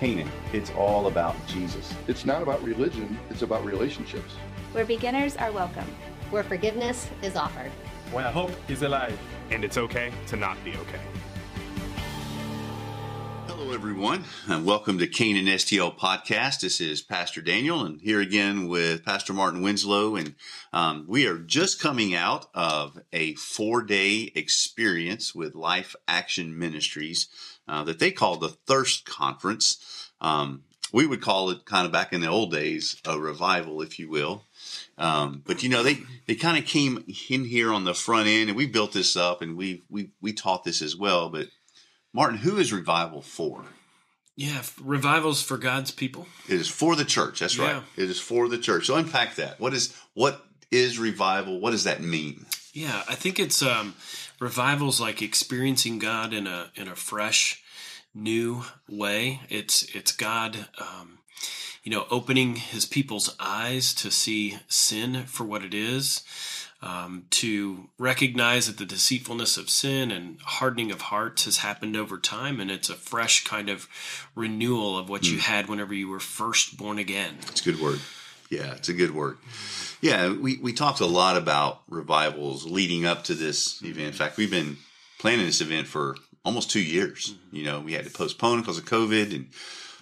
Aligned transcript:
Canaan, 0.00 0.30
it's 0.54 0.70
all 0.70 1.08
about 1.08 1.36
Jesus. 1.46 1.92
It's 2.08 2.24
not 2.24 2.42
about 2.42 2.62
religion, 2.62 3.18
it's 3.28 3.42
about 3.42 3.62
relationships. 3.66 4.32
Where 4.72 4.86
beginners 4.86 5.36
are 5.36 5.52
welcome. 5.52 5.84
Where 6.30 6.42
forgiveness 6.42 7.10
is 7.20 7.36
offered. 7.36 7.70
Where 8.10 8.24
hope 8.30 8.52
is 8.70 8.80
alive. 8.80 9.18
And 9.50 9.62
it's 9.62 9.76
okay 9.76 10.10
to 10.28 10.36
not 10.36 10.56
be 10.64 10.70
okay. 10.70 11.00
Hello, 13.70 13.78
everyone, 13.78 14.24
and 14.48 14.66
welcome 14.66 14.98
to 14.98 15.06
Canaan 15.06 15.46
STL 15.46 15.96
podcast. 15.96 16.58
This 16.58 16.80
is 16.80 17.02
Pastor 17.02 17.40
Daniel, 17.40 17.84
and 17.84 18.00
here 18.00 18.20
again 18.20 18.66
with 18.66 19.04
Pastor 19.04 19.32
Martin 19.32 19.62
Winslow. 19.62 20.16
And 20.16 20.34
um, 20.72 21.04
we 21.06 21.28
are 21.28 21.38
just 21.38 21.80
coming 21.80 22.12
out 22.12 22.48
of 22.52 22.98
a 23.12 23.36
four 23.36 23.82
day 23.82 24.32
experience 24.34 25.36
with 25.36 25.54
Life 25.54 25.94
Action 26.08 26.58
Ministries 26.58 27.28
uh, 27.68 27.84
that 27.84 28.00
they 28.00 28.10
call 28.10 28.38
the 28.38 28.48
Thirst 28.48 29.04
Conference. 29.04 30.10
Um, 30.20 30.64
we 30.92 31.06
would 31.06 31.20
call 31.20 31.50
it 31.50 31.64
kind 31.64 31.86
of 31.86 31.92
back 31.92 32.12
in 32.12 32.22
the 32.22 32.26
old 32.26 32.50
days 32.50 33.00
a 33.06 33.20
revival, 33.20 33.82
if 33.82 34.00
you 34.00 34.10
will. 34.10 34.42
Um, 34.98 35.44
but 35.46 35.62
you 35.62 35.68
know, 35.68 35.84
they, 35.84 35.98
they 36.26 36.34
kind 36.34 36.58
of 36.58 36.64
came 36.64 37.04
in 37.28 37.44
here 37.44 37.72
on 37.72 37.84
the 37.84 37.94
front 37.94 38.26
end 38.26 38.50
and 38.50 38.56
we 38.56 38.66
built 38.66 38.92
this 38.92 39.16
up 39.16 39.42
and 39.42 39.56
we, 39.56 39.84
we, 39.88 40.10
we 40.20 40.32
taught 40.32 40.64
this 40.64 40.82
as 40.82 40.96
well. 40.96 41.30
But 41.30 41.46
Martin, 42.12 42.38
who 42.38 42.58
is 42.58 42.72
revival 42.72 43.22
for? 43.22 43.64
Yeah, 44.36 44.62
revivals 44.82 45.42
for 45.42 45.58
God's 45.58 45.90
people. 45.90 46.26
It 46.48 46.54
is 46.54 46.68
for 46.68 46.96
the 46.96 47.04
church. 47.04 47.40
That's 47.40 47.58
right. 47.58 47.82
It 47.96 48.08
is 48.08 48.18
for 48.18 48.48
the 48.48 48.58
church. 48.58 48.86
So 48.86 48.96
unpack 48.96 49.34
that. 49.36 49.60
What 49.60 49.74
is 49.74 49.94
what 50.14 50.44
is 50.70 50.98
revival? 50.98 51.60
What 51.60 51.72
does 51.72 51.84
that 51.84 52.00
mean? 52.00 52.46
Yeah, 52.72 53.02
I 53.08 53.16
think 53.16 53.38
it's 53.38 53.62
um, 53.62 53.94
revivals 54.38 55.00
like 55.00 55.20
experiencing 55.20 55.98
God 55.98 56.32
in 56.32 56.46
a 56.46 56.70
in 56.74 56.88
a 56.88 56.96
fresh, 56.96 57.62
new 58.14 58.64
way. 58.88 59.40
It's 59.48 59.82
it's 59.94 60.12
God, 60.12 60.68
um, 60.80 61.18
you 61.82 61.90
know, 61.90 62.06
opening 62.10 62.56
His 62.56 62.86
people's 62.86 63.34
eyes 63.38 63.92
to 63.94 64.10
see 64.10 64.58
sin 64.68 65.24
for 65.26 65.44
what 65.44 65.64
it 65.64 65.74
is, 65.74 66.22
um, 66.82 67.26
to 67.30 67.88
recognize 67.98 68.66
that 68.66 68.78
the 68.78 68.86
deceitfulness 68.86 69.56
of 69.56 69.68
sin 69.68 70.10
and 70.10 70.40
hardening 70.40 70.90
of 70.90 71.02
hearts 71.02 71.44
has 71.44 71.58
happened 71.58 71.96
over 71.96 72.18
time, 72.18 72.58
and 72.58 72.70
it's 72.70 72.88
a 72.88 72.94
fresh 72.94 73.44
kind 73.44 73.68
of 73.68 73.88
renewal 74.34 74.98
of 74.98 75.08
what 75.08 75.28
you 75.28 75.38
had 75.38 75.68
whenever 75.68 75.92
you 75.92 76.08
were 76.08 76.20
first 76.20 76.78
born 76.78 76.98
again. 76.98 77.36
It's 77.48 77.60
a 77.60 77.72
good 77.72 77.80
word. 77.80 78.00
Yeah, 78.48 78.74
it's 78.74 78.88
a 78.88 78.94
good 78.94 79.14
word. 79.14 79.36
Yeah, 80.00 80.32
we, 80.32 80.56
we 80.56 80.72
talked 80.72 81.00
a 81.00 81.06
lot 81.06 81.36
about 81.36 81.82
revivals 81.88 82.64
leading 82.64 83.04
up 83.04 83.24
to 83.24 83.34
this 83.34 83.82
event. 83.82 84.08
In 84.08 84.12
fact, 84.12 84.38
we've 84.38 84.50
been 84.50 84.78
planning 85.18 85.44
this 85.44 85.60
event 85.60 85.86
for 85.86 86.16
almost 86.44 86.70
two 86.70 86.82
years. 86.82 87.34
You 87.52 87.64
know, 87.64 87.80
we 87.80 87.92
had 87.92 88.06
to 88.06 88.10
postpone 88.10 88.60
because 88.60 88.78
of 88.78 88.86
COVID 88.86 89.34
and 89.34 89.50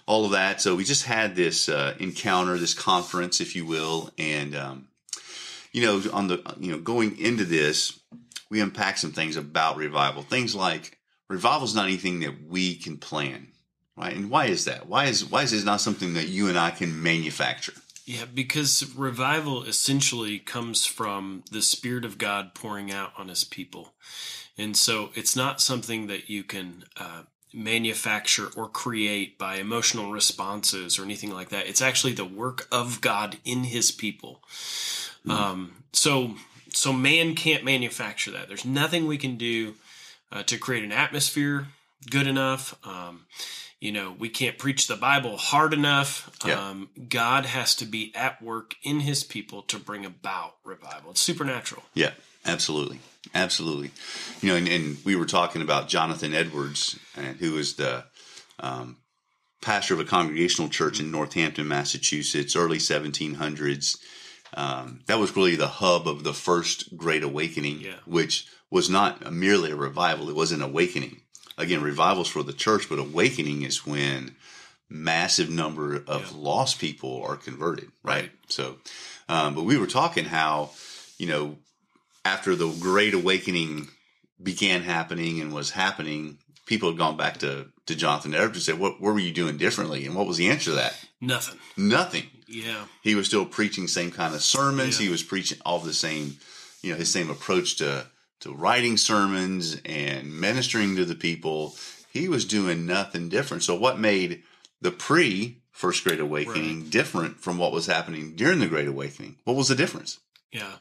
all 0.06 0.24
of 0.24 0.30
that. 0.30 0.60
So 0.60 0.76
we 0.76 0.84
just 0.84 1.04
had 1.04 1.34
this 1.34 1.68
uh, 1.68 1.94
encounter, 1.98 2.56
this 2.56 2.74
conference, 2.74 3.40
if 3.40 3.56
you 3.56 3.66
will, 3.66 4.10
and 4.16 4.54
um, 4.54 4.88
you 5.72 5.82
know, 5.82 6.02
on 6.12 6.28
the 6.28 6.42
you 6.58 6.72
know 6.72 6.78
going 6.78 7.18
into 7.18 7.44
this, 7.44 8.00
we 8.50 8.60
unpack 8.60 8.98
some 8.98 9.12
things 9.12 9.36
about 9.36 9.76
revival. 9.76 10.22
Things 10.22 10.54
like 10.54 10.98
revival 11.28 11.64
is 11.64 11.74
not 11.74 11.86
anything 11.86 12.20
that 12.20 12.44
we 12.46 12.74
can 12.74 12.96
plan, 12.96 13.48
right? 13.96 14.16
And 14.16 14.30
why 14.30 14.46
is 14.46 14.64
that? 14.64 14.88
Why 14.88 15.06
is 15.06 15.24
why 15.24 15.42
is 15.42 15.50
this 15.50 15.64
not 15.64 15.80
something 15.80 16.14
that 16.14 16.28
you 16.28 16.48
and 16.48 16.58
I 16.58 16.70
can 16.70 17.02
manufacture? 17.02 17.74
Yeah, 18.04 18.24
because 18.32 18.94
revival 18.96 19.64
essentially 19.64 20.38
comes 20.38 20.86
from 20.86 21.44
the 21.50 21.60
Spirit 21.60 22.06
of 22.06 22.16
God 22.16 22.54
pouring 22.54 22.90
out 22.90 23.12
on 23.18 23.28
His 23.28 23.44
people. 23.44 23.92
And 24.56 24.76
so 24.76 25.10
it's 25.14 25.36
not 25.36 25.60
something 25.60 26.06
that 26.06 26.30
you 26.30 26.42
can 26.42 26.84
uh, 26.96 27.24
manufacture 27.52 28.48
or 28.56 28.68
create 28.68 29.38
by 29.38 29.56
emotional 29.56 30.12
responses 30.12 30.98
or 30.98 31.02
anything 31.02 31.30
like 31.30 31.48
that. 31.48 31.66
It's 31.66 31.82
actually 31.82 32.12
the 32.12 32.24
work 32.24 32.66
of 32.70 33.00
God 33.00 33.38
in 33.44 33.64
His 33.64 33.90
people. 33.90 34.40
Um, 35.28 35.84
so, 35.92 36.34
so 36.72 36.92
man 36.92 37.34
can't 37.34 37.64
manufacture 37.64 38.30
that. 38.30 38.48
There's 38.48 38.64
nothing 38.64 39.06
we 39.06 39.18
can 39.18 39.36
do 39.36 39.74
uh, 40.32 40.42
to 40.44 40.58
create 40.58 40.84
an 40.84 40.92
atmosphere 40.92 41.66
good 42.10 42.26
enough. 42.26 42.74
Um, 42.86 43.26
you 43.80 43.92
know, 43.92 44.14
we 44.18 44.28
can't 44.28 44.58
preach 44.58 44.88
the 44.88 44.96
Bible 44.96 45.36
hard 45.36 45.72
enough. 45.72 46.30
Yeah. 46.44 46.70
Um, 46.70 46.90
God 47.08 47.46
has 47.46 47.74
to 47.76 47.84
be 47.84 48.12
at 48.14 48.42
work 48.42 48.74
in 48.82 49.00
his 49.00 49.22
people 49.22 49.62
to 49.62 49.78
bring 49.78 50.04
about 50.04 50.56
revival. 50.64 51.12
It's 51.12 51.20
supernatural. 51.20 51.84
Yeah, 51.94 52.12
absolutely. 52.44 53.00
Absolutely. 53.34 53.90
You 54.40 54.48
know, 54.50 54.56
and, 54.56 54.68
and 54.68 54.96
we 55.04 55.16
were 55.16 55.26
talking 55.26 55.62
about 55.62 55.88
Jonathan 55.88 56.34
Edwards, 56.34 56.98
and 57.16 57.36
who 57.38 57.58
is 57.58 57.74
the 57.74 58.04
um, 58.60 58.96
pastor 59.62 59.94
of 59.94 60.00
a 60.00 60.04
congregational 60.04 60.68
church 60.68 61.00
in 61.00 61.10
Northampton, 61.10 61.68
Massachusetts, 61.68 62.56
early 62.56 62.78
1700s. 62.78 63.98
Um, 64.54 65.00
that 65.06 65.18
was 65.18 65.36
really 65.36 65.56
the 65.56 65.68
hub 65.68 66.08
of 66.08 66.24
the 66.24 66.32
first 66.34 66.96
Great 66.96 67.22
Awakening, 67.22 67.80
Yeah. 67.80 67.96
which 68.06 68.46
was 68.70 68.88
not 68.88 69.30
merely 69.32 69.70
a 69.70 69.76
revival, 69.76 70.28
it 70.28 70.34
was 70.36 70.52
an 70.52 70.62
awakening. 70.62 71.20
Again, 71.56 71.82
revivals 71.82 72.28
for 72.28 72.42
the 72.42 72.52
church, 72.52 72.88
but 72.88 72.98
awakening 72.98 73.62
is 73.62 73.84
when 73.86 74.36
massive 74.88 75.50
number 75.50 75.96
of 75.96 76.22
Yeah. 76.22 76.28
lost 76.34 76.78
people 76.78 77.22
are 77.22 77.36
converted, 77.36 77.90
right? 78.02 78.22
Right. 78.22 78.30
So, 78.48 78.78
um, 79.28 79.54
but 79.54 79.64
we 79.64 79.76
were 79.76 79.86
talking 79.86 80.24
how, 80.24 80.70
you 81.18 81.26
know, 81.26 81.58
after 82.28 82.54
the 82.54 82.68
Great 82.78 83.14
Awakening 83.14 83.88
began 84.42 84.82
happening 84.82 85.40
and 85.40 85.52
was 85.52 85.70
happening, 85.70 86.38
people 86.66 86.90
had 86.90 86.98
gone 86.98 87.16
back 87.16 87.38
to, 87.38 87.66
to 87.86 87.96
Jonathan 87.96 88.34
Edwards 88.34 88.56
and 88.56 88.62
said, 88.62 88.78
what, 88.78 89.00
what 89.00 89.14
were 89.14 89.18
you 89.18 89.32
doing 89.32 89.56
differently? 89.56 90.04
And 90.04 90.14
what 90.14 90.26
was 90.26 90.36
the 90.36 90.48
answer 90.48 90.70
to 90.70 90.76
that? 90.76 90.94
Nothing. 91.22 91.58
Nothing. 91.76 92.24
Yeah. 92.46 92.84
He 93.02 93.14
was 93.14 93.26
still 93.26 93.46
preaching 93.46 93.88
same 93.88 94.10
kind 94.10 94.34
of 94.34 94.42
sermons. 94.42 95.00
Yeah. 95.00 95.06
He 95.06 95.10
was 95.10 95.22
preaching 95.22 95.58
all 95.64 95.78
the 95.78 95.94
same, 95.94 96.36
you 96.82 96.92
know, 96.92 96.98
his 96.98 97.10
same 97.10 97.30
approach 97.30 97.76
to, 97.76 98.06
to 98.40 98.52
writing 98.52 98.98
sermons 98.98 99.80
and 99.86 100.38
ministering 100.38 100.96
to 100.96 101.06
the 101.06 101.14
people. 101.14 101.76
He 102.12 102.28
was 102.28 102.44
doing 102.44 102.84
nothing 102.84 103.30
different. 103.30 103.62
So 103.62 103.74
what 103.74 103.98
made 103.98 104.42
the 104.82 104.90
pre 104.90 105.62
First 105.72 106.04
Great 106.04 106.20
Awakening 106.20 106.90
different 106.90 107.40
from 107.40 107.56
what 107.56 107.72
was 107.72 107.86
happening 107.86 108.34
during 108.34 108.58
the 108.58 108.66
Great 108.66 108.88
Awakening? 108.88 109.36
What 109.44 109.56
was 109.56 109.68
the 109.68 109.76
difference? 109.76 110.18
Yeah. 110.52 110.74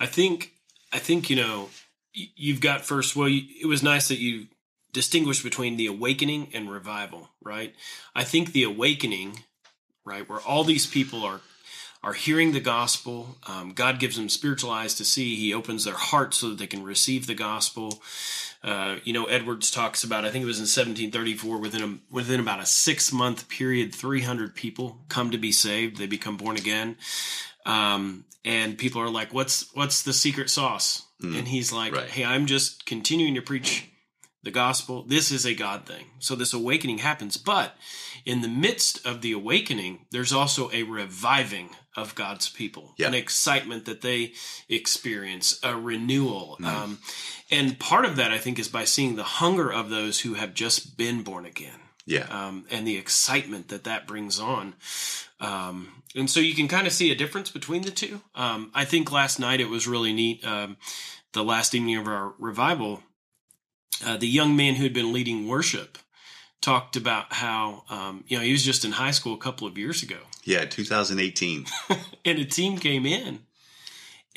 I 0.00 0.06
think, 0.06 0.52
I 0.92 0.98
think, 0.98 1.30
you 1.30 1.36
know, 1.36 1.68
you've 2.12 2.60
got 2.60 2.84
first, 2.84 3.14
well, 3.14 3.28
you, 3.28 3.42
it 3.62 3.66
was 3.66 3.82
nice 3.82 4.08
that 4.08 4.18
you 4.18 4.46
distinguished 4.92 5.44
between 5.44 5.76
the 5.76 5.86
awakening 5.86 6.48
and 6.52 6.70
revival, 6.70 7.30
right? 7.42 7.74
I 8.14 8.24
think 8.24 8.52
the 8.52 8.64
awakening, 8.64 9.44
right, 10.04 10.28
where 10.28 10.40
all 10.40 10.64
these 10.64 10.86
people 10.86 11.24
are, 11.24 11.40
are 12.02 12.14
hearing 12.14 12.52
the 12.52 12.60
gospel. 12.60 13.36
Um, 13.46 13.72
God 13.72 13.98
gives 13.98 14.16
them 14.16 14.28
spiritual 14.28 14.70
eyes 14.70 14.94
to 14.94 15.04
see. 15.04 15.36
He 15.36 15.52
opens 15.52 15.84
their 15.84 15.94
hearts 15.94 16.38
so 16.38 16.48
that 16.48 16.58
they 16.58 16.66
can 16.66 16.82
receive 16.82 17.26
the 17.26 17.34
gospel. 17.34 18.02
Uh, 18.64 18.96
you 19.04 19.12
know, 19.12 19.24
Edwards 19.26 19.70
talks 19.70 20.02
about. 20.02 20.24
I 20.24 20.30
think 20.30 20.42
it 20.42 20.46
was 20.46 20.58
in 20.58 20.62
1734. 20.62 21.58
Within 21.58 21.82
a 21.82 21.98
within 22.14 22.40
about 22.40 22.60
a 22.60 22.66
six 22.66 23.12
month 23.12 23.48
period, 23.48 23.94
300 23.94 24.54
people 24.54 24.98
come 25.08 25.30
to 25.30 25.38
be 25.38 25.52
saved. 25.52 25.98
They 25.98 26.06
become 26.06 26.38
born 26.38 26.56
again 26.56 26.96
um, 27.66 28.24
and 28.44 28.78
people 28.78 29.00
are 29.02 29.10
like, 29.10 29.32
"What's 29.34 29.66
what's 29.74 30.02
the 30.02 30.12
secret 30.12 30.50
sauce?" 30.50 31.02
And 31.22 31.46
he's 31.48 31.70
like, 31.72 31.92
Right. 31.94 32.08
"Hey, 32.08 32.24
I'm 32.24 32.46
just 32.46 32.86
continuing 32.86 33.34
to 33.34 33.42
preach 33.42 33.84
the 34.42 34.50
gospel. 34.50 35.04
This 35.06 35.30
is 35.30 35.44
a 35.44 35.54
God 35.54 35.84
thing." 35.86 36.06
So 36.18 36.34
this 36.34 36.54
awakening 36.54 36.98
happens, 36.98 37.36
but 37.36 37.76
in 38.24 38.40
the 38.40 38.48
midst 38.48 39.04
of 39.06 39.20
the 39.20 39.32
awakening, 39.32 40.06
there's 40.10 40.32
also 40.32 40.70
a 40.72 40.82
reviving 40.84 41.70
of 41.96 42.14
God's 42.14 42.48
people, 42.48 42.94
Yeah. 42.96 43.08
an 43.08 43.14
excitement 43.14 43.84
that 43.84 44.00
they 44.00 44.32
experience, 44.68 45.58
a 45.62 45.76
renewal, 45.76 46.56
um, 46.64 46.98
and 47.50 47.78
part 47.78 48.04
of 48.06 48.16
that 48.16 48.30
I 48.32 48.38
think 48.38 48.58
is 48.58 48.68
by 48.68 48.84
seeing 48.84 49.16
the 49.16 49.24
hunger 49.24 49.70
of 49.72 49.90
those 49.90 50.20
who 50.20 50.34
have 50.34 50.54
just 50.54 50.96
been 50.96 51.22
born 51.22 51.44
again 51.44 51.80
Yeah. 52.10 52.26
um, 52.30 52.66
and 52.70 52.86
the 52.86 52.96
excitement 52.96 53.68
that 53.68 53.84
that 53.84 54.06
brings 54.06 54.40
on. 54.40 54.74
Um, 55.40 56.02
and 56.14 56.28
so 56.28 56.40
you 56.40 56.54
can 56.54 56.68
kind 56.68 56.86
of 56.86 56.92
see 56.92 57.10
a 57.10 57.14
difference 57.14 57.50
between 57.50 57.82
the 57.82 57.90
two. 57.90 58.20
Um, 58.34 58.70
I 58.74 58.84
think 58.84 59.12
last 59.12 59.38
night 59.38 59.60
it 59.60 59.68
was 59.68 59.86
really 59.86 60.12
neat. 60.12 60.44
Um, 60.44 60.76
the 61.32 61.44
last 61.44 61.74
evening 61.74 61.96
of 61.96 62.08
our 62.08 62.34
revival, 62.38 63.02
uh, 64.04 64.16
the 64.16 64.26
young 64.26 64.56
man 64.56 64.74
who 64.74 64.82
had 64.82 64.92
been 64.92 65.12
leading 65.12 65.46
worship 65.46 65.98
talked 66.60 66.96
about 66.96 67.32
how, 67.32 67.84
um, 67.88 68.24
you 68.26 68.36
know, 68.36 68.42
he 68.42 68.52
was 68.52 68.64
just 68.64 68.84
in 68.84 68.92
high 68.92 69.12
school 69.12 69.34
a 69.34 69.38
couple 69.38 69.66
of 69.66 69.78
years 69.78 70.02
ago 70.02 70.18
yeah. 70.44 70.64
2018. 70.64 71.66
and 72.24 72.38
a 72.38 72.44
team 72.44 72.78
came 72.78 73.06
in. 73.06 73.40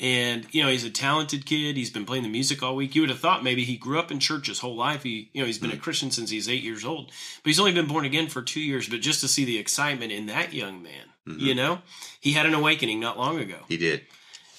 And 0.00 0.46
you 0.50 0.62
know 0.62 0.68
he's 0.68 0.84
a 0.84 0.90
talented 0.90 1.46
kid. 1.46 1.76
He's 1.76 1.90
been 1.90 2.04
playing 2.04 2.24
the 2.24 2.28
music 2.28 2.62
all 2.62 2.74
week. 2.74 2.94
You 2.94 3.02
would 3.02 3.10
have 3.10 3.20
thought 3.20 3.44
maybe 3.44 3.64
he 3.64 3.76
grew 3.76 3.98
up 3.98 4.10
in 4.10 4.18
church 4.18 4.48
his 4.48 4.58
whole 4.58 4.74
life. 4.74 5.04
He, 5.04 5.30
you 5.32 5.40
know, 5.40 5.46
he's 5.46 5.58
been 5.58 5.70
a 5.70 5.76
Christian 5.76 6.10
since 6.10 6.30
he's 6.30 6.48
eight 6.48 6.64
years 6.64 6.84
old, 6.84 7.06
but 7.06 7.48
he's 7.48 7.60
only 7.60 7.72
been 7.72 7.86
born 7.86 8.04
again 8.04 8.26
for 8.26 8.42
two 8.42 8.60
years. 8.60 8.88
But 8.88 9.00
just 9.00 9.20
to 9.20 9.28
see 9.28 9.44
the 9.44 9.58
excitement 9.58 10.10
in 10.10 10.26
that 10.26 10.52
young 10.52 10.82
man, 10.82 11.06
mm-hmm. 11.28 11.38
you 11.38 11.54
know, 11.54 11.78
he 12.20 12.32
had 12.32 12.46
an 12.46 12.54
awakening 12.54 12.98
not 12.98 13.16
long 13.16 13.38
ago, 13.38 13.58
He 13.68 13.76
did. 13.76 14.02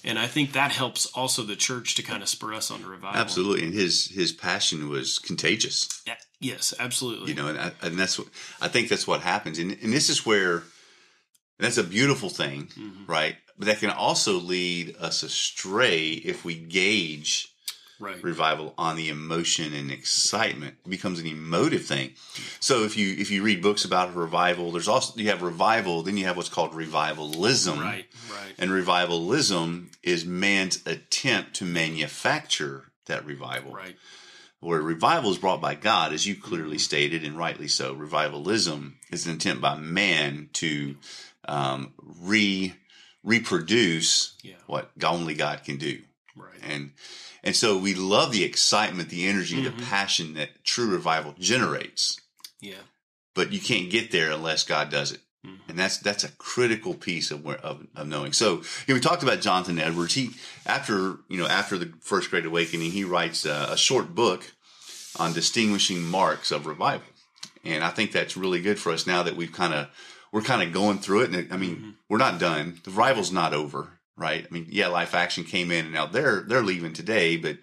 and 0.05 0.17
I 0.17 0.27
think 0.27 0.53
that 0.53 0.71
helps 0.71 1.05
also 1.07 1.43
the 1.43 1.57
church 1.57 1.95
to 1.95 2.01
kind 2.01 2.23
of 2.23 2.29
spur 2.29 2.53
us 2.53 2.71
on 2.71 2.79
to 2.79 2.87
revival. 2.87 3.19
Absolutely. 3.19 3.65
And 3.65 3.73
his, 3.73 4.07
his 4.07 4.31
passion 4.31 4.87
was 4.87 5.19
contagious. 5.19 6.01
Yeah, 6.07 6.15
Yes, 6.39 6.73
absolutely. 6.79 7.29
You 7.29 7.35
know, 7.35 7.47
and, 7.47 7.57
I, 7.59 7.71
and 7.81 7.97
that's 7.97 8.19
what 8.19 8.27
I 8.61 8.67
think 8.67 8.89
that's 8.89 9.07
what 9.07 9.21
happens, 9.21 9.57
and 9.57 9.71
and 9.81 9.91
this 9.91 10.09
is 10.09 10.25
where 10.25 10.63
that's 11.59 11.77
a 11.77 11.83
beautiful 11.83 12.29
thing, 12.29 12.67
Mhm. 12.77 13.07
right? 13.07 13.35
But 13.57 13.67
that 13.67 13.79
can 13.79 13.89
also 13.89 14.33
lead 14.39 14.95
us 14.99 15.23
astray 15.23 16.09
if 16.09 16.43
we 16.43 16.55
gauge 16.55 17.47
right. 17.99 18.21
revival 18.21 18.73
on 18.77 18.97
the 18.97 19.07
emotion 19.07 19.73
and 19.73 19.89
excitement. 19.91 20.75
It 20.85 20.89
becomes 20.89 21.19
an 21.19 21.27
emotive 21.27 21.85
thing. 21.85 22.11
So 22.59 22.83
if 22.83 22.97
you 22.97 23.15
if 23.17 23.31
you 23.31 23.41
read 23.43 23.61
books 23.61 23.85
about 23.85 24.13
revival, 24.15 24.71
there's 24.73 24.89
also 24.89 25.13
you 25.17 25.29
have 25.29 25.41
revival, 25.41 26.03
then 26.03 26.17
you 26.17 26.25
have 26.25 26.35
what's 26.35 26.49
called 26.49 26.73
revivalism. 26.75 27.79
Right. 27.79 28.05
Right. 28.29 28.53
And 28.57 28.71
revivalism 28.71 29.91
is 30.03 30.25
man's 30.25 30.79
attempt 30.85 31.53
to 31.55 31.65
manufacture 31.65 32.91
that 33.05 33.25
revival. 33.25 33.73
Right. 33.73 33.95
Where 34.59 34.81
revival 34.81 35.31
is 35.31 35.37
brought 35.37 35.61
by 35.61 35.75
God, 35.75 36.11
as 36.11 36.25
you 36.25 36.35
clearly 36.35 36.79
stated, 36.79 37.23
and 37.23 37.37
rightly 37.37 37.67
so. 37.67 37.93
Revivalism 37.93 38.95
is 39.11 39.27
an 39.27 39.35
attempt 39.35 39.61
by 39.61 39.77
man 39.77 40.49
to 40.53 40.95
um, 41.47 41.93
re 41.97 42.73
reproduce 43.23 44.35
Yeah. 44.43 44.55
what 44.67 44.91
only 45.03 45.33
God 45.33 45.63
can 45.63 45.77
do 45.77 46.01
Right. 46.35 46.59
and 46.61 46.91
and 47.43 47.55
so 47.55 47.77
we 47.77 47.93
love 47.93 48.31
the 48.31 48.43
excitement, 48.43 49.09
the 49.09 49.27
energy, 49.27 49.57
Mhm. 49.57 49.65
the 49.77 49.83
passion 49.83 50.33
that 50.33 50.63
true 50.65 50.87
revival 50.87 51.35
generates. 51.39 52.19
Yeah. 52.59 52.81
But 53.35 53.51
you 53.51 53.59
can't 53.59 53.89
get 53.91 54.09
there 54.11 54.31
unless 54.31 54.63
God 54.63 54.89
does 54.89 55.11
it, 55.11 55.21
Mhm. 55.45 55.59
and 55.69 55.77
that's 55.79 55.97
that's 55.97 56.23
a 56.23 56.29
critical 56.31 56.93
piece 56.95 57.29
of 57.31 57.43
where, 57.43 57.57
of, 57.57 57.85
of 57.95 58.07
knowing. 58.07 58.33
So 58.33 58.55
you 58.57 58.63
know, 58.89 58.93
we 58.95 58.99
talked 58.99 59.23
about 59.23 59.41
Jonathan 59.41 59.77
Edwards. 59.79 60.13
He 60.15 60.31
after 60.65 61.19
you 61.29 61.37
know 61.37 61.47
after 61.47 61.77
the 61.77 61.93
First 62.01 62.29
Great 62.31 62.45
Awakening, 62.45 62.91
he 62.91 63.03
writes 63.03 63.45
a, 63.45 63.67
a 63.71 63.77
short 63.77 64.15
book 64.15 64.51
on 65.17 65.33
distinguishing 65.33 66.01
marks 66.03 66.51
of 66.51 66.65
revival, 66.65 67.07
and 67.63 67.83
I 67.83 67.89
think 67.91 68.11
that's 68.11 68.35
really 68.37 68.61
good 68.61 68.79
for 68.79 68.91
us 68.91 69.05
now 69.07 69.23
that 69.23 69.35
we've 69.35 69.51
kind 69.53 69.73
of 69.73 69.87
we're 70.35 70.41
kind 70.41 70.61
of 70.61 70.73
going 70.73 70.99
through 70.99 71.21
it. 71.21 71.33
And 71.33 71.53
I 71.53 71.55
mean, 71.55 71.75
Mhm. 71.77 71.93
we're 72.09 72.17
not 72.17 72.39
done. 72.39 72.81
The 72.83 72.91
revival's 72.91 73.31
not 73.31 73.53
over, 73.53 73.87
right? 74.17 74.45
I 74.45 74.53
mean, 74.53 74.67
yeah, 74.69 74.87
Life 74.87 75.15
Action 75.15 75.45
came 75.45 75.71
in 75.71 75.85
and 75.85 75.93
now 75.93 76.07
they're 76.07 76.41
they're 76.41 76.61
leaving 76.61 76.91
today, 76.91 77.37
but 77.37 77.57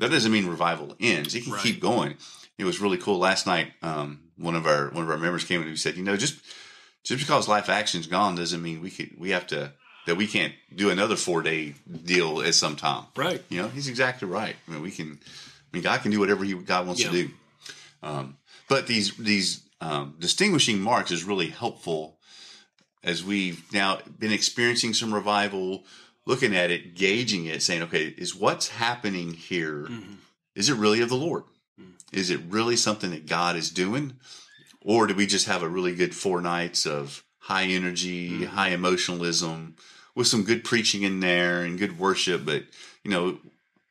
that 0.00 0.10
doesn't 0.10 0.32
mean 0.32 0.46
revival 0.46 0.96
ends. 0.98 1.36
It 1.36 1.44
can 1.44 1.52
Right. 1.52 1.62
keep 1.62 1.80
going. 1.80 2.16
It 2.58 2.64
was 2.64 2.80
really 2.80 2.98
cool 2.98 3.18
last 3.18 3.46
night. 3.46 3.72
Um, 3.80 4.18
one 4.36 4.56
of 4.56 4.66
our 4.66 4.90
one 4.90 5.04
of 5.04 5.10
our 5.10 5.18
members 5.18 5.44
came 5.44 5.62
in 5.62 5.68
and 5.68 5.78
said, 5.78 5.96
you 5.96 6.02
know, 6.02 6.16
just 6.16 6.34
just 7.04 7.20
because 7.20 7.46
Life 7.46 7.68
Action's 7.68 8.08
gone 8.08 8.34
doesn't 8.34 8.60
mean 8.60 8.80
we 8.82 8.90
could 8.90 9.10
we 9.16 9.30
have 9.30 9.46
to 9.46 9.72
that 10.06 10.16
we 10.16 10.26
can't 10.26 10.52
do 10.74 10.90
another 10.90 11.14
four 11.16 11.42
day 11.42 11.74
deal 12.04 12.42
at 12.42 12.54
some 12.56 12.74
time. 12.74 13.04
Right. 13.14 13.42
You 13.50 13.62
know, 13.62 13.68
he's 13.68 13.86
exactly 13.88 14.26
right. 14.26 14.56
I 14.66 14.70
mean, 14.72 14.82
we 14.82 14.90
can. 14.90 15.20
I 15.22 15.68
mean, 15.76 15.82
God 15.84 16.02
can 16.02 16.10
do 16.10 16.18
whatever 16.18 16.44
he 16.44 16.54
God 16.54 16.86
wants 16.88 17.02
Yeah. 17.02 17.10
to 17.10 17.22
do. 17.22 17.30
Um, 18.02 18.36
but 18.68 18.86
these 18.88 19.12
these 19.16 19.60
um, 19.80 20.14
distinguishing 20.18 20.80
marks 20.80 21.10
is 21.10 21.24
really 21.24 21.48
helpful 21.48 22.18
as 23.04 23.22
we've 23.24 23.62
now 23.72 23.98
been 24.18 24.32
experiencing 24.32 24.94
some 24.94 25.14
revival, 25.14 25.84
looking 26.24 26.54
at 26.56 26.70
it, 26.70 26.94
gauging 26.94 27.46
it, 27.46 27.62
saying, 27.62 27.82
okay, 27.82 28.06
is 28.18 28.34
what's 28.34 28.68
happening 28.68 29.32
here? 29.34 29.84
Mhm. 29.88 30.16
Is 30.54 30.68
it 30.68 30.74
really 30.74 31.00
of 31.00 31.08
the 31.08 31.16
Lord? 31.16 31.44
Mm. 31.80 31.92
Is 32.12 32.30
it 32.30 32.40
really 32.48 32.76
something 32.76 33.10
that 33.10 33.26
God 33.26 33.54
is 33.56 33.70
doing? 33.70 34.18
Or 34.80 35.06
do 35.06 35.14
we 35.14 35.26
just 35.26 35.46
have 35.46 35.62
a 35.62 35.68
really 35.68 35.94
good 35.94 36.14
four 36.14 36.40
nights 36.40 36.86
of 36.86 37.22
high 37.40 37.64
energy, 37.66 38.30
Mhm. 38.30 38.46
high 38.48 38.70
emotionalism 38.70 39.76
with 40.14 40.26
some 40.26 40.42
good 40.44 40.64
preaching 40.64 41.02
in 41.02 41.20
there 41.20 41.62
and 41.62 41.78
good 41.78 41.98
worship? 41.98 42.44
But, 42.44 42.64
you 43.04 43.10
know, 43.10 43.38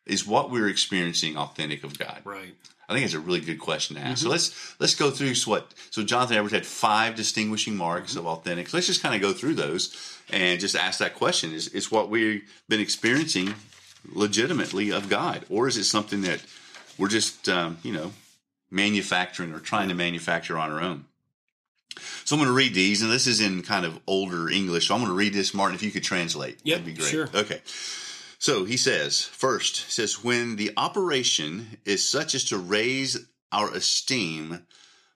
is 0.05 0.25
what 0.25 0.51
we're 0.51 0.67
experiencing 0.67 1.37
authentic 1.37 1.83
of 1.83 1.97
God? 1.97 2.21
Right. 2.25 2.55
I 2.87 2.93
think 2.93 3.05
it's 3.05 3.13
a 3.15 3.19
really 3.19 3.39
good 3.41 3.59
question 3.59 3.95
to 3.95 4.01
ask. 4.01 4.19
Mm-hmm. 4.19 4.25
So 4.27 4.29
let's 4.29 4.75
let's 4.79 4.95
go 4.95 5.09
through 5.11 5.33
what. 5.45 5.73
So 5.89 6.03
Jonathan 6.03 6.37
Edwards 6.37 6.53
had 6.53 6.65
five 6.65 7.15
distinguishing 7.15 7.75
marks 7.75 8.11
Mm-hmm. 8.11 8.19
of 8.19 8.27
authentic. 8.27 8.69
So 8.69 8.77
let's 8.77 8.87
just 8.87 9.01
kind 9.01 9.15
of 9.15 9.21
go 9.21 9.33
through 9.33 9.55
those 9.55 10.19
and 10.29 10.59
just 10.59 10.75
ask 10.75 10.99
that 10.99 11.15
question: 11.15 11.51
Is 11.53 11.67
is 11.69 11.91
what 11.91 12.09
we've 12.09 12.43
been 12.69 12.79
experiencing 12.79 13.55
legitimately 14.13 14.91
of 14.91 15.09
God, 15.09 15.45
or 15.49 15.67
is 15.67 15.77
it 15.77 15.85
something 15.85 16.21
that 16.21 16.43
we're 16.97 17.07
just 17.09 17.49
um, 17.49 17.77
you 17.83 17.91
know 17.93 18.13
manufacturing 18.71 19.53
or 19.53 19.59
trying 19.59 19.89
to 19.89 19.95
manufacture 19.95 20.57
on 20.57 20.71
our 20.71 20.81
own? 20.81 21.05
So 22.25 22.35
I'm 22.35 22.39
going 22.41 22.49
to 22.49 22.55
read 22.55 22.73
these, 22.73 23.01
and 23.01 23.11
this 23.11 23.25
is 23.25 23.39
in 23.39 23.61
kind 23.61 23.85
of 23.85 23.99
older 24.05 24.49
English. 24.49 24.87
So 24.87 24.95
I'm 24.95 24.99
going 25.01 25.11
to 25.11 25.15
read 25.17 25.33
this, 25.33 25.53
Martin. 25.53 25.75
If 25.75 25.83
you 25.83 25.91
could 25.91 26.03
translate, 26.03 26.59
Yep, 26.63 26.79
that'd 26.79 26.85
be 26.93 26.99
great. 26.99 27.09
sure. 27.09 27.29
Okay. 27.33 27.61
So 28.45 28.63
he 28.63 28.77
says, 28.77 29.23
first, 29.23 29.85
he 29.85 29.91
says, 29.91 30.23
when 30.23 30.57
the 30.57 30.71
operation 30.77 31.79
is 31.83 32.07
such 32.07 32.35
as 32.35 32.43
to 32.43 32.59
raise 32.59 33.25
our 33.51 33.73
esteem 33.73 34.67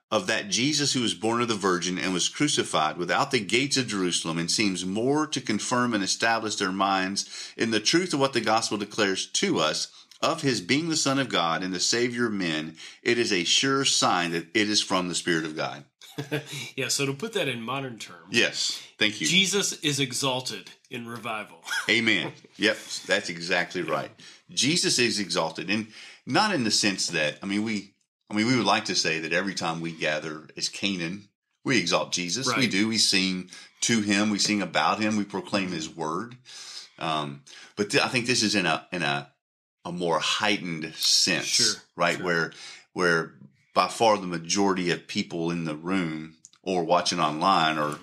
of 0.09 0.25
that 0.25 0.49
Jesus 0.49 0.93
who 0.93 1.01
was 1.01 1.13
born 1.13 1.39
of 1.39 1.47
the 1.47 1.53
Virgin 1.53 1.99
and 1.99 2.11
was 2.11 2.27
crucified 2.27 2.97
without 2.97 3.29
the 3.29 3.39
gates 3.39 3.77
of 3.77 3.85
Jerusalem, 3.85 4.39
and 4.39 4.49
seems 4.49 4.83
more 4.83 5.27
to 5.27 5.41
confirm 5.41 5.93
and 5.93 6.03
establish 6.03 6.55
their 6.55 6.71
minds 6.71 7.53
in 7.55 7.69
the 7.69 7.79
truth 7.79 8.15
of 8.15 8.19
what 8.19 8.33
the 8.33 8.41
gospel 8.41 8.79
declares 8.79 9.27
to 9.27 9.59
us 9.59 9.91
of 10.23 10.41
his 10.41 10.59
being 10.59 10.89
the 10.89 10.95
Son 10.95 11.19
of 11.19 11.29
God 11.29 11.61
and 11.61 11.71
the 11.71 11.79
Savior 11.79 12.25
of 12.25 12.33
men, 12.33 12.77
it 13.03 13.19
is 13.19 13.31
a 13.31 13.43
sure 13.43 13.85
sign 13.85 14.31
that 14.31 14.47
it 14.55 14.67
is 14.67 14.81
from 14.81 15.07
the 15.07 15.13
Spirit 15.13 15.45
of 15.45 15.55
God. 15.55 15.83
yeah. 16.75 16.87
So 16.87 17.05
to 17.05 17.13
put 17.13 17.33
that 17.33 17.47
in 17.47 17.61
modern 17.61 17.99
terms, 17.99 18.25
Yes. 18.31 18.81
Thank 18.97 19.21
you. 19.21 19.27
Jesus 19.27 19.73
is 19.81 19.99
exalted 19.99 20.71
in 20.89 21.07
revival. 21.07 21.57
Amen. 21.89 22.31
Yep, 22.57 22.77
that's 23.05 23.29
exactly 23.29 23.81
right. 23.81 24.11
Jesus 24.49 24.99
is 24.99 25.19
exalted, 25.19 25.69
and 25.69 25.87
not 26.25 26.53
in 26.53 26.63
the 26.63 26.71
sense 26.71 27.07
that 27.07 27.37
I 27.41 27.45
mean 27.45 27.63
we, 27.63 27.93
I 28.29 28.33
mean 28.33 28.47
we 28.47 28.55
would 28.57 28.65
like 28.65 28.85
to 28.85 28.95
say 28.95 29.19
that 29.19 29.33
every 29.33 29.53
time 29.55 29.81
we 29.81 29.91
gather 29.91 30.47
as 30.57 30.69
Canaan, 30.69 31.29
we 31.63 31.77
exalt 31.77 32.11
Jesus. 32.11 32.47
We 32.55 32.67
do. 32.67 32.87
We 32.87 32.97
sing 32.97 33.49
to 33.81 34.01
Him. 34.01 34.29
We 34.29 34.39
sing 34.39 34.61
about 34.61 34.99
Him. 34.99 35.17
We 35.17 35.23
proclaim 35.25 35.71
His 35.71 35.89
word. 35.89 36.37
Um, 36.97 37.43
but 37.75 37.91
th- 37.91 38.03
I 38.03 38.07
think 38.07 38.25
this 38.25 38.43
is 38.43 38.55
in 38.55 38.65
a 38.65 38.87
in 38.91 39.03
a 39.03 39.29
a 39.85 39.91
more 39.91 40.19
heightened 40.19 40.93
sense, 40.95 41.45
Sure, 41.45 41.81
right? 41.95 42.17
sure. 42.17 42.25
Where 42.25 42.53
where 42.93 43.33
by 43.73 43.87
far 43.87 44.17
the 44.17 44.27
majority 44.27 44.91
of 44.91 45.07
people 45.07 45.51
in 45.51 45.63
the 45.65 45.75
room 45.75 46.35
or 46.63 46.83
watching 46.83 47.19
online 47.19 47.77
or 47.77 47.97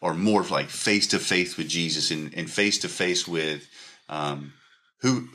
or 0.00 0.14
more 0.14 0.42
like 0.44 0.68
face 0.68 1.06
to 1.08 1.18
face 1.18 1.56
with 1.56 1.68
Jesus 1.68 2.10
and, 2.10 2.32
and 2.34 2.50
face 2.50 2.78
to 2.78 2.88
face 2.88 3.26
with 3.26 3.68
um, 4.08 4.52
who. 5.00 5.28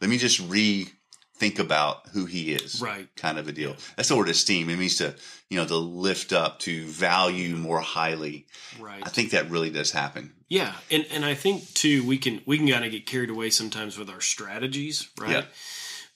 Let 0.00 0.10
me 0.10 0.18
just 0.18 0.40
re 0.40 0.88
think 1.36 1.58
about 1.58 2.06
who 2.12 2.26
He 2.26 2.52
is, 2.52 2.80
Right. 2.80 3.08
Kind 3.16 3.38
of 3.38 3.48
a 3.48 3.52
deal. 3.52 3.76
That's 3.96 4.08
the 4.08 4.16
word 4.16 4.28
esteem. 4.28 4.68
It 4.70 4.78
means 4.78 4.96
to 4.96 5.14
you 5.50 5.58
know 5.58 5.66
to 5.66 5.76
lift 5.76 6.32
up, 6.32 6.60
to 6.60 6.84
value 6.84 7.56
more 7.56 7.80
highly. 7.80 8.46
Right. 8.80 9.02
I 9.04 9.08
think 9.08 9.30
that 9.30 9.50
really 9.50 9.70
does 9.70 9.92
happen. 9.92 10.32
Yeah, 10.48 10.74
and 10.90 11.06
and 11.10 11.24
I 11.24 11.34
think 11.34 11.72
too 11.74 12.06
we 12.06 12.18
can 12.18 12.40
we 12.46 12.58
can 12.58 12.68
kind 12.68 12.84
of 12.84 12.92
get 12.92 13.06
carried 13.06 13.30
away 13.30 13.50
sometimes 13.50 13.98
with 13.98 14.10
our 14.10 14.20
strategies, 14.20 15.08
right? 15.18 15.30
Yeah. 15.30 15.44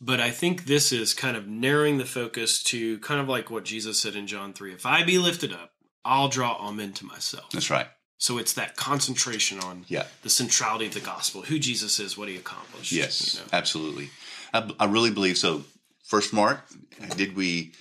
But 0.01 0.21
I 0.21 0.31
think 0.31 0.67
this 0.67 0.93
is 0.93 1.13
kind 1.13 1.37
of 1.37 1.49
narrowing 1.49 1.99
the 1.99 2.05
focus 2.05 2.63
to 2.65 2.99
kind 3.01 3.21
of 3.21 3.29
like 3.29 3.51
what 3.51 3.65
Jesus 3.65 4.01
said 4.01 4.15
in 4.15 4.27
John 4.27 4.53
three: 4.53 4.73
"If 4.73 4.87
I 4.87 5.03
be 5.03 5.19
lifted 5.19 5.53
up, 5.53 5.73
I'll 6.09 6.29
draw 6.29 6.57
amen 6.69 6.93
to 6.95 7.07
myself." 7.07 7.51
That's 7.53 7.71
right. 7.71 7.89
So 8.21 8.39
it's 8.39 8.55
that 8.55 8.75
concentration 8.75 9.61
on 9.61 9.85
Yeah. 9.89 10.07
the 10.23 10.31
centrality 10.31 10.87
of 10.87 10.95
the 10.95 11.01
gospel, 11.01 11.43
who 11.43 11.59
Jesus 11.61 12.01
is, 12.01 12.17
what 12.19 12.29
he 12.29 12.35
accomplished. 12.37 12.91
Yes, 12.91 13.35
you 13.35 13.41
know? 13.41 13.47
absolutely. 13.53 14.11
I, 14.53 14.69
I 14.81 14.87
really 14.87 15.13
believe 15.13 15.39
so. 15.39 15.63
First, 16.05 16.33
Mark, 16.33 16.67
did 17.17 17.37
we 17.37 17.73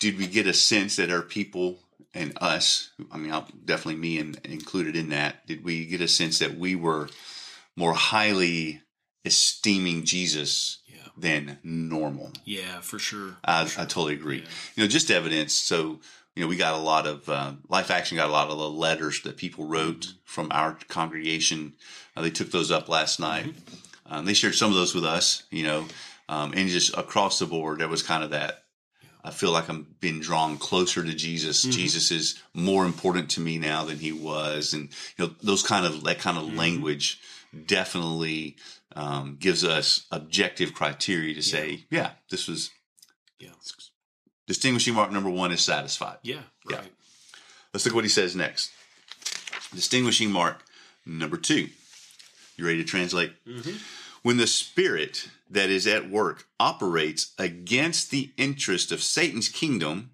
did 0.00 0.16
we 0.18 0.26
get 0.26 0.46
a 0.46 0.54
sense 0.54 0.96
that 0.96 1.10
our 1.10 1.20
people 1.22 1.78
and 2.14 2.32
us? 2.40 2.90
I 3.10 3.16
mean, 3.18 3.32
I'll- 3.32 3.48
definitely 3.64 4.00
me 4.00 4.18
and 4.18 4.40
included 4.44 4.96
in 4.96 5.10
that. 5.10 5.46
Did 5.46 5.62
we 5.62 5.84
get 5.86 6.00
a 6.00 6.08
sense 6.08 6.38
that 6.38 6.56
we 6.56 6.74
were 6.74 7.08
more 7.76 7.94
highly 7.94 8.80
esteeming 9.24 10.04
Jesus 10.04 10.78
yeah, 10.86 11.08
than 11.16 11.58
normal? 11.62 12.32
yeah, 12.44 12.80
for 12.80 12.98
sure. 12.98 13.36
I, 13.44 13.64
For 13.64 13.70
sure. 13.70 13.82
I 13.82 13.86
totally 13.86 14.14
agree. 14.14 14.38
Yeah. 14.40 14.48
You 14.76 14.82
know, 14.84 14.88
just 14.88 15.10
evidence. 15.10 15.52
So, 15.52 16.00
you 16.34 16.42
know, 16.42 16.48
we 16.48 16.56
got 16.56 16.74
a 16.74 16.82
lot 16.82 17.06
of 17.06 17.28
uh, 17.28 17.52
Life 17.68 17.90
Action 17.90 18.16
got 18.16 18.28
a 18.28 18.32
lot 18.32 18.48
of 18.50 18.58
the 18.58 18.70
letters 18.70 19.20
that 19.22 19.36
people 19.36 19.66
wrote 19.66 20.00
Mm-hmm. 20.00 20.16
from 20.24 20.48
our 20.50 20.78
congregation. 20.88 21.74
Uh, 22.16 22.22
they 22.22 22.30
took 22.30 22.50
those 22.50 22.70
up 22.70 22.88
last 22.88 23.20
night. 23.20 23.46
Mm-hmm. 23.46 24.14
Um, 24.14 24.24
they 24.24 24.34
shared 24.34 24.54
some 24.54 24.70
of 24.70 24.76
those 24.76 24.94
with 24.94 25.04
us. 25.04 25.44
You 25.50 25.64
know, 25.64 25.86
um, 26.28 26.52
and 26.54 26.68
just 26.68 26.96
across 26.96 27.38
the 27.38 27.46
board, 27.46 27.80
there 27.80 27.88
was 27.88 28.02
kind 28.02 28.24
of 28.24 28.30
that. 28.30 28.64
I 29.24 29.30
feel 29.30 29.52
like 29.52 29.68
I'm 29.68 29.86
being 30.00 30.18
drawn 30.20 30.56
closer 30.58 31.04
to 31.04 31.14
Jesus. 31.14 31.64
Mhm. 31.64 31.72
Jesus 31.72 32.10
is 32.10 32.42
more 32.54 32.84
important 32.84 33.30
to 33.30 33.40
me 33.40 33.56
now 33.56 33.84
than 33.84 33.98
he 34.00 34.10
was, 34.10 34.72
and 34.74 34.88
you 35.16 35.26
know 35.26 35.34
those 35.42 35.62
kind 35.62 35.86
of 35.86 36.02
that 36.04 36.18
kind 36.18 36.36
of 36.38 36.44
Mhm. 36.44 36.56
language 36.56 37.20
definitely 37.66 38.56
um, 38.96 39.36
gives 39.38 39.64
us 39.64 40.06
objective 40.10 40.74
criteria 40.74 41.34
to 41.34 41.42
say, 41.42 41.84
yeah, 41.90 42.12
this 42.30 42.46
was 42.48 42.70
Yeah. 43.38 43.50
Distinguishing 44.56 44.92
mark 44.92 45.10
number 45.10 45.30
one 45.30 45.50
is 45.50 45.62
satisfied. 45.62 46.18
Yeah, 46.22 46.42
Yeah. 46.68 46.76
right. 46.76 46.92
Let's 47.72 47.86
look 47.86 47.94
what 47.94 48.04
he 48.04 48.10
says 48.10 48.36
next. 48.36 48.70
Distinguishing 49.74 50.30
mark 50.30 50.62
number 51.06 51.38
two. 51.38 51.70
You 52.58 52.66
ready 52.66 52.76
to 52.76 52.84
translate? 52.84 53.32
Mhm. 53.46 53.80
When 54.20 54.36
the 54.36 54.46
spirit 54.46 55.30
that 55.48 55.70
is 55.70 55.86
at 55.86 56.10
work 56.10 56.46
operates 56.60 57.28
against 57.38 58.10
the 58.10 58.32
interest 58.36 58.92
of 58.92 59.02
Satan's 59.02 59.48
kingdom, 59.48 60.10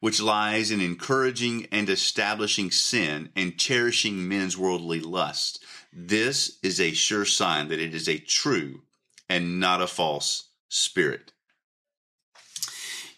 which 0.00 0.20
lies 0.20 0.70
in 0.70 0.82
encouraging 0.82 1.66
and 1.72 1.88
establishing 1.88 2.70
sin 2.70 3.30
and 3.34 3.58
cherishing 3.58 4.28
men's 4.28 4.54
worldly 4.58 5.00
lust. 5.00 5.64
This 5.90 6.58
is 6.62 6.78
a 6.78 6.92
sure 6.92 7.24
sign 7.24 7.68
that 7.68 7.80
it 7.80 7.94
is 7.94 8.06
a 8.06 8.18
true 8.18 8.82
and 9.30 9.58
not 9.58 9.80
a 9.80 9.86
false 9.86 10.44
spirit. 10.68 11.32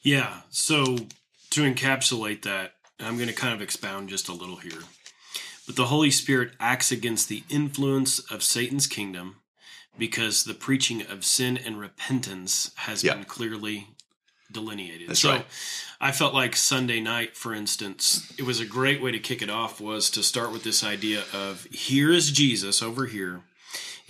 Yeah. 0.02 0.40
So 0.50 0.96
to 1.50 1.62
encapsulate 1.62 2.42
that, 2.42 2.74
I'm 2.98 3.16
going 3.16 3.28
to 3.28 3.34
kind 3.34 3.54
of 3.54 3.62
expound 3.62 4.08
just 4.08 4.28
a 4.28 4.32
little 4.32 4.56
here. 4.56 4.80
But 5.66 5.76
the 5.76 5.86
Holy 5.86 6.10
Spirit 6.10 6.52
acts 6.58 6.90
against 6.90 7.28
the 7.28 7.44
influence 7.48 8.18
of 8.18 8.42
Satan's 8.42 8.86
kingdom 8.86 9.36
because 9.98 10.44
the 10.44 10.54
preaching 10.54 11.02
of 11.06 11.24
sin 11.24 11.56
and 11.56 11.78
repentance 11.78 12.70
has 12.76 13.04
Yeah. 13.04 13.14
been 13.14 13.24
clearly 13.24 13.88
delineated. 14.50 15.08
That's 15.08 15.20
so 15.20 15.30
right. 15.30 15.46
I 16.00 16.12
felt 16.12 16.34
like 16.34 16.56
Sunday 16.56 17.00
night, 17.00 17.36
for 17.36 17.54
instance, 17.54 18.32
it 18.36 18.42
was 18.42 18.58
a 18.58 18.64
great 18.64 19.00
way 19.00 19.12
to 19.12 19.18
kick 19.18 19.42
it 19.42 19.50
off 19.50 19.80
was 19.80 20.10
to 20.10 20.22
start 20.22 20.50
with 20.50 20.64
this 20.64 20.82
idea 20.82 21.24
of 21.32 21.64
here 21.66 22.10
is 22.10 22.30
Jesus 22.32 22.82
over 22.82 23.06
here 23.06 23.42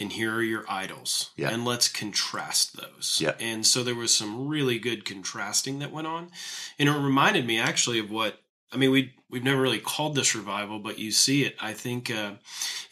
and 0.00 0.12
here 0.12 0.34
are 0.34 0.42
your 0.42 0.64
idols. 0.68 1.30
Yeah. 1.36 1.50
And 1.50 1.64
let's 1.64 1.88
contrast 1.88 2.76
those. 2.76 3.18
Yeah. 3.22 3.34
And 3.38 3.64
so 3.66 3.84
there 3.84 3.94
was 3.94 4.12
some 4.14 4.48
really 4.48 4.78
good 4.78 5.04
contrasting 5.04 5.78
that 5.78 5.92
went 5.92 6.06
on. 6.08 6.30
And 6.78 6.88
it 6.88 6.92
reminded 6.92 7.46
me 7.46 7.58
actually 7.60 7.98
of 8.00 8.10
what 8.10 8.40
I 8.72 8.76
mean, 8.76 8.90
we 8.92 9.14
we've 9.28 9.42
never 9.44 9.60
really 9.60 9.80
called 9.80 10.14
this 10.14 10.34
revival, 10.34 10.78
but 10.78 10.98
you 10.98 11.10
see 11.12 11.44
it. 11.44 11.56
I 11.60 11.72
think 11.72 12.10
uh, 12.10 12.32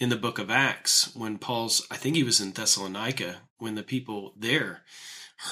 in 0.00 0.08
the 0.08 0.16
book 0.16 0.38
of 0.38 0.50
Acts 0.50 1.14
when 1.14 1.38
Paul's, 1.38 1.86
I 1.90 1.96
think 1.96 2.16
he 2.16 2.24
was 2.24 2.40
in 2.40 2.52
Thessalonica 2.52 3.36
when 3.58 3.74
the 3.76 3.82
people 3.84 4.34
there 4.36 4.82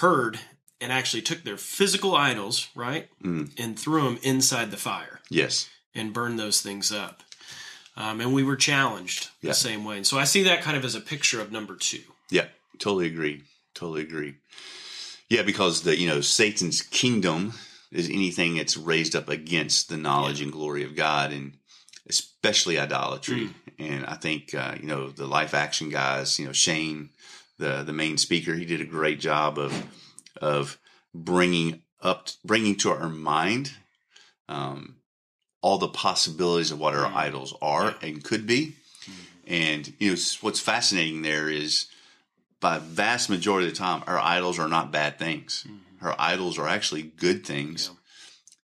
heard 0.00 0.38
and 0.80 0.92
actually 0.92 1.22
took 1.22 1.42
their 1.44 1.56
physical 1.56 2.14
idols, 2.14 2.68
right, 2.74 3.08
Mm. 3.22 3.52
and 3.58 3.78
threw 3.78 4.02
them 4.04 4.18
inside 4.22 4.70
the 4.70 4.76
fire 4.76 5.20
Yes. 5.30 5.68
and 5.94 6.12
burned 6.12 6.38
those 6.38 6.60
things 6.60 6.92
up. 6.92 7.22
Um, 7.96 8.20
and 8.20 8.34
we 8.34 8.42
were 8.42 8.56
challenged 8.56 9.28
Yeah. 9.40 9.50
the 9.50 9.54
same 9.54 9.84
way. 9.84 9.96
And 9.96 10.06
so 10.06 10.18
I 10.18 10.24
see 10.24 10.42
that 10.44 10.62
kind 10.62 10.76
of 10.76 10.84
as 10.84 10.94
a 10.94 11.00
picture 11.00 11.40
of 11.40 11.50
number 11.50 11.76
two. 11.76 12.02
Yeah, 12.30 12.46
totally 12.78 13.06
agree. 13.06 13.42
Totally 13.74 14.02
agree. 14.02 14.34
Yeah, 15.28 15.42
because 15.42 15.82
the 15.82 15.98
you 15.98 16.06
know 16.08 16.20
Satan's 16.20 16.82
kingdom 16.82 17.54
is 17.90 18.08
anything 18.08 18.56
that's 18.56 18.76
raised 18.76 19.16
up 19.16 19.28
against 19.28 19.88
the 19.88 19.96
knowledge 19.96 20.40
and 20.40 20.52
glory 20.52 20.84
of 20.84 20.94
God, 20.94 21.32
and 21.32 21.54
especially 22.08 22.78
idolatry. 22.78 23.50
And 23.78 24.06
I 24.06 24.14
think 24.14 24.54
uh, 24.54 24.76
you 24.80 24.86
know 24.86 25.08
the 25.10 25.26
life 25.26 25.54
action 25.54 25.88
guys, 25.88 26.38
you 26.38 26.46
know 26.46 26.52
Shane, 26.52 27.10
the 27.58 27.82
the 27.82 27.92
main 27.92 28.18
speaker, 28.18 28.54
he 28.54 28.64
did 28.64 28.80
a 28.80 28.84
great 28.86 29.20
job 29.20 29.58
of 29.58 29.84
of 30.40 30.78
bringing 31.14 31.82
up 32.00 32.28
bringing 32.44 32.76
to 32.76 32.90
our 32.90 33.08
mind 33.08 33.72
um, 34.48 34.95
all 35.62 35.78
the 35.78 35.88
possibilities 35.88 36.70
of 36.70 36.78
what 36.78 36.94
our 36.94 37.10
Mm. 37.10 37.16
idols 37.16 37.54
are 37.60 37.96
Yeah. 38.00 38.08
and 38.08 38.24
could 38.24 38.46
be. 38.46 38.74
And 39.46 39.92
you 40.00 40.10
know 40.12 40.18
what's 40.40 40.58
fascinating 40.60 41.22
there 41.22 41.48
is 41.48 41.86
by 42.58 42.78
vast 42.78 43.30
majority 43.30 43.68
of 43.68 43.72
the 43.74 43.78
time, 43.78 44.02
our 44.06 44.18
idols 44.18 44.58
are 44.58 44.68
not 44.68 44.90
bad 44.90 45.18
things. 45.18 45.64
Mm-hmm. 45.68 46.04
Our 46.06 46.16
idols 46.18 46.58
are 46.58 46.66
actually 46.68 47.02
good 47.02 47.46
things 47.46 47.90
Yeah. 47.90 47.96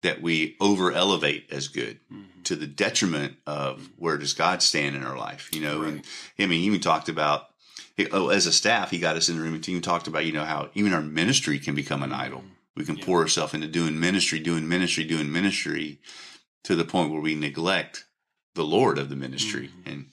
that 0.03 0.21
we 0.21 0.55
over 0.61 0.91
elevate 0.93 1.47
as 1.51 1.67
good 1.67 1.99
Mhm. 2.11 2.43
to 2.45 2.55
the 2.55 2.67
detriment 2.67 3.35
of 3.45 3.89
where 3.97 4.17
does 4.17 4.33
God 4.33 4.63
stand 4.63 4.95
in 4.95 5.03
our 5.03 5.17
life, 5.17 5.49
you 5.51 5.59
know? 5.59 5.81
And 5.81 6.03
I 6.39 6.45
mean, 6.45 6.61
he 6.61 6.65
even 6.67 6.79
talked 6.79 7.09
about, 7.09 7.49
oh, 8.11 8.29
as 8.29 8.45
a 8.45 8.53
staff, 8.53 8.91
he 8.91 8.99
got 8.99 9.17
us 9.17 9.27
in 9.27 9.35
the 9.35 9.41
room 9.41 9.55
and 9.55 9.67
even 9.67 9.81
talked 9.81 10.07
about, 10.07 10.25
you 10.25 10.31
know, 10.31 10.45
how 10.45 10.69
even 10.75 10.93
our 10.93 11.01
ministry 11.01 11.59
can 11.59 11.75
become 11.75 12.03
an 12.03 12.13
idol. 12.13 12.45
We 12.75 12.85
can 12.85 12.95
Yeah. 12.95 13.03
pour 13.05 13.19
ourselves 13.19 13.53
into 13.53 13.67
doing 13.67 13.99
ministry, 13.99 14.39
doing 14.39 14.65
ministry, 14.69 15.03
doing 15.03 15.29
ministry 15.29 15.99
to 16.63 16.75
the 16.75 16.85
point 16.85 17.11
where 17.11 17.21
we 17.21 17.35
neglect 17.35 18.05
the 18.55 18.63
Lord 18.63 18.97
of 18.97 19.09
the 19.09 19.15
ministry. 19.15 19.69
Mhm. 19.69 19.91
And, 19.91 20.05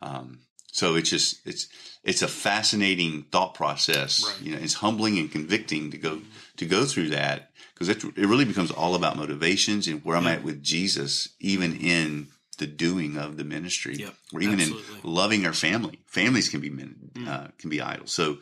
um, 0.00 0.40
so 0.72 0.94
it's 0.94 1.10
just, 1.10 1.40
it's, 1.44 1.66
it's 2.04 2.22
a 2.22 2.28
fascinating 2.28 3.24
thought 3.32 3.54
process. 3.54 4.24
Right. 4.24 4.42
You 4.42 4.52
know, 4.52 4.58
it's 4.62 4.74
humbling 4.74 5.18
and 5.18 5.30
convicting 5.30 5.90
to 5.90 5.98
go, 5.98 6.20
to 6.56 6.64
go 6.66 6.84
through 6.84 7.10
that 7.10 7.50
because 7.74 7.88
it, 7.88 8.02
it 8.04 8.26
really 8.26 8.44
becomes 8.44 8.70
all 8.70 8.94
about 8.94 9.16
motivations 9.16 9.88
and 9.88 10.04
where 10.04 10.16
I'm 10.16 10.24
Yeah. 10.24 10.32
at 10.34 10.44
with 10.44 10.62
Jesus, 10.62 11.30
even 11.40 11.76
in 11.76 12.28
the 12.58 12.66
doing 12.66 13.16
of 13.16 13.36
the 13.36 13.44
ministry, 13.44 13.96
Yep, 13.96 14.14
or 14.32 14.42
even 14.42 14.60
absolutely. 14.60 15.00
in 15.02 15.10
loving 15.14 15.46
our 15.46 15.52
family. 15.54 15.98
Families 16.06 16.48
can 16.48 16.60
be 16.60 16.70
men, 16.70 17.10
Mm. 17.14 17.26
uh, 17.28 17.48
can 17.58 17.70
be 17.70 17.80
idols. 17.80 18.12
So, 18.12 18.38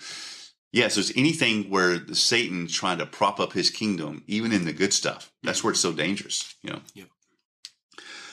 yeah, 0.73 0.89
so 0.89 1.01
it's 1.01 1.13
anything 1.17 1.71
where 1.71 1.99
the 1.99 2.15
Satan's 2.17 2.75
trying 2.75 2.99
to 2.99 3.07
prop 3.07 3.39
up 3.41 3.53
his 3.53 3.71
kingdom, 3.71 4.25
even 4.27 4.53
in 4.53 4.65
the 4.65 4.73
good 4.73 4.93
stuff. 4.93 5.31
That's 5.43 5.63
where 5.65 5.71
it's 5.73 5.81
so 5.81 5.93
dangerous, 5.93 6.55
you 6.63 6.71
know. 6.71 6.81
Yep. 6.95 7.09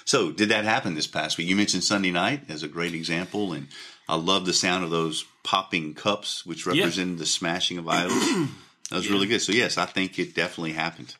So, 0.05 0.31
did 0.31 0.49
that 0.49 0.65
happen 0.65 0.93
this 0.93 1.07
past 1.07 1.37
week? 1.37 1.47
You 1.47 1.55
mentioned 1.55 1.83
Sunday 1.83 2.11
night 2.11 2.43
as 2.47 2.61
a 2.61 2.67
great 2.67 2.93
example, 2.93 3.53
and 3.53 3.67
I 4.07 4.15
love 4.15 4.45
the 4.45 4.53
sound 4.53 4.83
of 4.83 4.91
those 4.91 5.25
popping 5.43 5.95
cups, 5.95 6.45
which 6.45 6.65
Yeah. 6.65 6.73
represented 6.73 7.17
the 7.17 7.25
smashing 7.25 7.77
of 7.79 7.87
idols. 7.87 8.23
That 8.91 8.97
was 8.97 9.05
Yeah. 9.07 9.13
really 9.13 9.25
good. 9.25 9.41
So, 9.41 9.51
yes, 9.51 9.79
I 9.79 9.87
think 9.87 10.19
it 10.19 10.35
definitely 10.35 10.73
happened. 10.73 11.15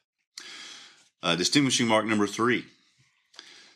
Uh, 1.24 1.36
distinguishing 1.36 1.88
mark 1.88 2.06
number 2.06 2.28
three 2.28 2.66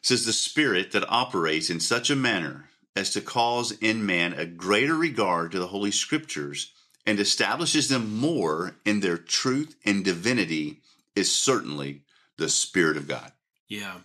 says 0.04 0.25
the 0.25 0.32
spirit 0.34 0.92
that 0.92 1.10
operates 1.10 1.72
in 1.72 1.80
such 1.80 2.12
a 2.12 2.16
manner 2.16 2.70
as 2.96 3.10
to 3.10 3.20
cause 3.22 3.72
in 3.82 4.06
man 4.06 4.34
a 4.34 4.46
greater 4.46 4.94
regard 4.94 5.51
to 5.51 5.58
the 5.60 5.68
holy 5.68 5.89
scriptures 5.89 6.72
and 7.08 7.20
establishes 7.20 7.88
them 7.89 8.16
more 8.16 8.75
in 8.86 9.00
their 9.00 9.18
truth 9.18 9.75
and 9.84 10.06
divinity 10.06 10.82
is 11.16 11.34
certainly 11.34 12.04
the 12.38 12.48
spirit 12.48 12.96
of 12.96 13.08
God. 13.08 13.32
Yeah. 13.68 14.01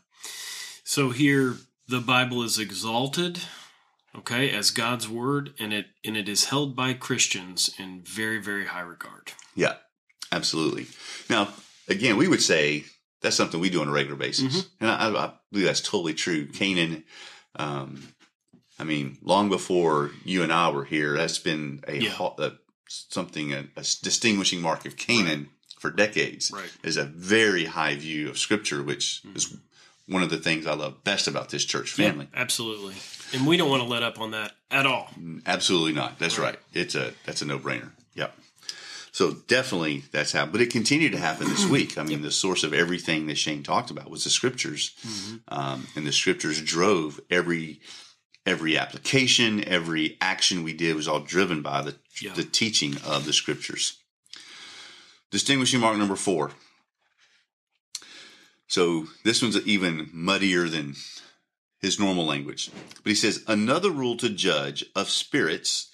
So 0.84 1.10
here 1.10 1.56
the 1.88 2.00
Bible 2.00 2.42
is 2.42 2.58
exalted, 2.58 3.40
okay, 4.16 4.50
as 4.50 4.70
God's 4.70 5.08
word, 5.08 5.54
and 5.58 5.72
it 5.72 5.86
and 6.04 6.16
it 6.16 6.28
is 6.28 6.44
held 6.46 6.76
by 6.76 6.92
Christians 6.92 7.70
in 7.78 8.02
very, 8.04 8.40
very 8.40 8.66
high 8.66 8.80
regard. 8.82 9.32
Yeah, 9.54 9.74
absolutely. 10.30 10.86
Now, 11.30 11.48
again, 11.88 12.16
we 12.16 12.28
would 12.28 12.42
say 12.42 12.84
that's 13.22 13.36
something 13.36 13.60
we 13.60 13.70
do 13.70 13.80
on 13.80 13.88
a 13.88 13.92
regular 13.92 14.16
basis, 14.16 14.62
Mhm. 14.62 14.66
and 14.80 14.90
I, 14.90 15.08
I 15.24 15.32
believe 15.50 15.66
that's 15.66 15.80
totally 15.80 16.14
true. 16.14 16.46
Canaan, 16.48 17.04
um, 17.56 18.08
I 18.78 18.84
mean, 18.84 19.16
long 19.22 19.48
before 19.48 20.10
you 20.24 20.42
and 20.42 20.52
I 20.52 20.68
were 20.70 20.84
here, 20.84 21.16
that's 21.16 21.38
been 21.38 21.82
a, 21.88 21.96
Yeah. 21.96 22.28
a 22.38 22.52
something 22.88 23.52
a, 23.54 23.60
a 23.76 23.82
distinguishing 24.02 24.60
mark 24.60 24.84
of 24.84 24.96
Canaan 24.96 25.48
for 25.80 25.90
decades. 25.90 26.50
Right. 26.50 26.70
Is 26.82 26.96
a 26.98 27.04
very 27.04 27.64
high 27.64 27.94
view 27.96 28.28
of 28.28 28.38
Scripture, 28.38 28.82
which 28.82 29.22
Mm-hmm. 29.24 29.36
is 29.36 29.56
one 30.06 30.22
of 30.22 30.30
the 30.30 30.36
things 30.38 30.66
I 30.66 30.74
love 30.74 31.02
best 31.04 31.26
about 31.28 31.48
this 31.50 31.64
church 31.64 31.90
family. 31.92 32.28
Yeah, 32.32 32.40
absolutely. 32.40 32.94
And 33.32 33.46
we 33.46 33.56
don't 33.56 33.70
want 33.70 33.82
to 33.82 33.88
let 33.88 34.02
up 34.02 34.20
on 34.20 34.32
that 34.32 34.52
at 34.70 34.86
all. 34.86 35.08
Absolutely 35.46 35.92
not. 35.92 36.18
That's 36.18 36.38
right. 36.38 36.54
Right. 36.54 36.58
It's 36.72 36.94
a 36.94 37.12
that's 37.24 37.42
a 37.42 37.46
no 37.46 37.58
brainer. 37.58 37.90
Yep. 38.14 38.36
So 39.12 39.32
definitely 39.46 40.02
that's 40.10 40.32
how, 40.32 40.44
but 40.46 40.60
it 40.60 40.70
continued 40.70 41.12
to 41.12 41.18
happen 41.18 41.48
this 41.48 41.64
week. 41.66 41.96
I 41.96 42.02
mean, 42.02 42.22
the 42.22 42.32
source 42.32 42.64
of 42.64 42.74
everything 42.74 43.28
that 43.28 43.38
Shane 43.38 43.62
talked 43.62 43.90
about 43.92 44.10
was 44.10 44.24
the 44.24 44.30
scriptures, 44.30 44.92
Mm-hmm. 45.06 45.36
um, 45.48 45.86
and 45.96 46.04
the 46.06 46.12
scriptures 46.12 46.60
drove 46.60 47.20
every 47.30 47.80
every 48.44 48.76
application, 48.76 49.66
every 49.66 50.18
action 50.20 50.62
we 50.64 50.74
did 50.74 50.94
was 50.96 51.08
all 51.08 51.20
driven 51.20 51.62
by 51.62 51.80
the 51.82 51.94
Yeah. 52.20 52.34
the 52.34 52.44
teaching 52.44 52.96
of 53.06 53.24
the 53.24 53.32
scriptures. 53.32 53.98
Distinguishing 55.30 55.80
mark 55.80 55.96
number 55.96 56.16
four. 56.16 56.50
So 58.66 59.06
this 59.24 59.42
one's 59.42 59.60
even 59.66 60.10
muddier 60.12 60.68
than 60.68 60.94
his 61.80 62.00
normal 62.00 62.24
language. 62.24 62.70
But 63.02 63.10
he 63.10 63.14
says, 63.14 63.44
another 63.46 63.90
rule 63.90 64.16
to 64.16 64.30
judge 64.30 64.84
of 64.96 65.10
spirits 65.10 65.92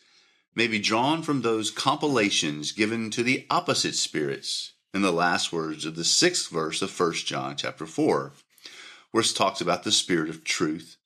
may 0.55 0.67
be 0.67 0.79
drawn 0.79 1.23
from 1.23 1.43
those 1.43 1.71
compilations 1.71 2.73
given 2.73 3.11
to 3.11 3.23
the 3.23 3.47
opposite 3.51 3.95
spirits 3.95 4.73
in 4.95 5.03
the 5.03 5.13
last 5.13 5.53
words 5.53 5.85
of 5.85 5.97
the 5.97 6.05
sixth 6.05 6.49
verse 6.51 6.83
of 6.83 6.99
1 6.99 7.13
John 7.15 7.57
chapter 7.57 7.87
4, 7.87 8.33
where 9.11 9.23
it 9.23 9.33
talks 9.35 9.61
about 9.61 9.85
the 9.85 9.93
spirit 9.93 10.29
of 10.29 10.45
truth 10.45 10.97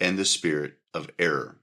and 0.00 0.18
the 0.18 0.24
spirit 0.24 0.78
of 0.92 1.10
error. 1.18 1.56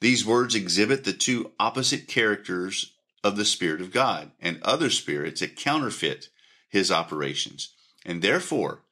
These 0.00 0.26
words 0.26 0.54
exhibit 0.54 1.04
the 1.04 1.12
two 1.12 1.52
opposite 1.58 2.06
characters 2.06 2.92
of 3.24 3.36
the 3.36 3.44
Spirit 3.44 3.80
of 3.80 3.92
God 3.92 4.30
and 4.40 4.62
other 4.62 4.90
spirits 4.90 5.40
that 5.40 5.56
counterfeit 5.56 6.28
his 6.68 6.92
operations. 6.92 7.72
And 8.04 8.22
therefore, 8.22 8.82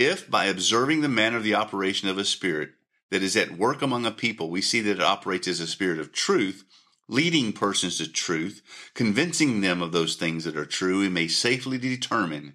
if 0.00 0.28
by 0.30 0.46
observing 0.46 1.02
the 1.02 1.08
manner 1.08 1.36
of 1.36 1.44
the 1.44 1.54
operation 1.54 2.08
of 2.08 2.18
a 2.18 2.24
spirit 2.24 2.70
that 3.10 3.22
is 3.22 3.36
at 3.36 3.58
work 3.58 3.82
among 3.82 4.06
a 4.06 4.10
people, 4.10 4.48
we 4.48 4.62
see 4.62 4.80
that 4.80 4.96
it 4.96 5.02
operates 5.02 5.46
as 5.46 5.60
a 5.60 5.66
spirit 5.66 6.00
of 6.00 6.12
truth, 6.12 6.64
leading 7.06 7.52
persons 7.52 7.98
to 7.98 8.10
truth, 8.10 8.62
convincing 8.94 9.60
them 9.60 9.82
of 9.82 9.92
those 9.92 10.16
things 10.16 10.44
that 10.44 10.56
are 10.56 10.64
true, 10.64 11.00
we 11.00 11.08
may 11.08 11.28
safely 11.28 11.76
determine 11.76 12.54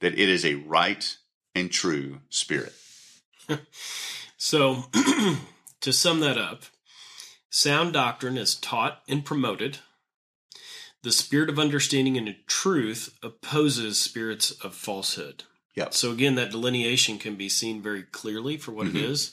that 0.00 0.18
it 0.18 0.28
is 0.28 0.44
a 0.44 0.54
right 0.56 1.16
and 1.54 1.70
true 1.70 2.20
spirit. 2.28 2.74
So, 4.42 4.84
to 5.82 5.92
sum 5.92 6.20
that 6.20 6.38
up, 6.38 6.62
sound 7.50 7.92
doctrine 7.92 8.38
is 8.38 8.54
taught 8.54 9.02
and 9.06 9.22
promoted. 9.22 9.80
The 11.02 11.12
spirit 11.12 11.50
of 11.50 11.58
understanding 11.58 12.16
and 12.16 12.34
truth 12.46 13.18
opposes 13.22 14.00
spirits 14.00 14.50
of 14.50 14.74
falsehood. 14.74 15.44
Yep. 15.76 15.94
So 15.94 16.10
again, 16.10 16.34
that 16.34 16.50
delineation 16.50 17.18
can 17.18 17.36
be 17.36 17.48
seen 17.48 17.80
very 17.80 18.02
clearly 18.02 18.56
for 18.56 18.72
what 18.72 18.88
Mhm. 18.88 18.96
it 18.96 18.96
is. 18.96 19.32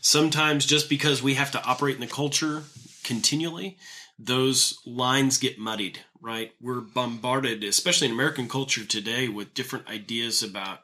Sometimes 0.00 0.66
just 0.66 0.88
because 0.88 1.22
we 1.22 1.34
have 1.34 1.50
to 1.52 1.64
operate 1.64 1.96
in 1.96 2.00
the 2.00 2.06
culture 2.06 2.64
continually, 3.02 3.76
those 4.18 4.78
lines 4.86 5.38
get 5.38 5.58
muddied, 5.58 6.00
right? 6.20 6.52
We're 6.60 6.80
bombarded, 6.80 7.64
especially 7.64 8.06
in 8.06 8.12
American 8.12 8.48
culture 8.48 8.84
today, 8.84 9.28
with 9.28 9.54
different 9.54 9.88
ideas 9.88 10.42
about 10.42 10.82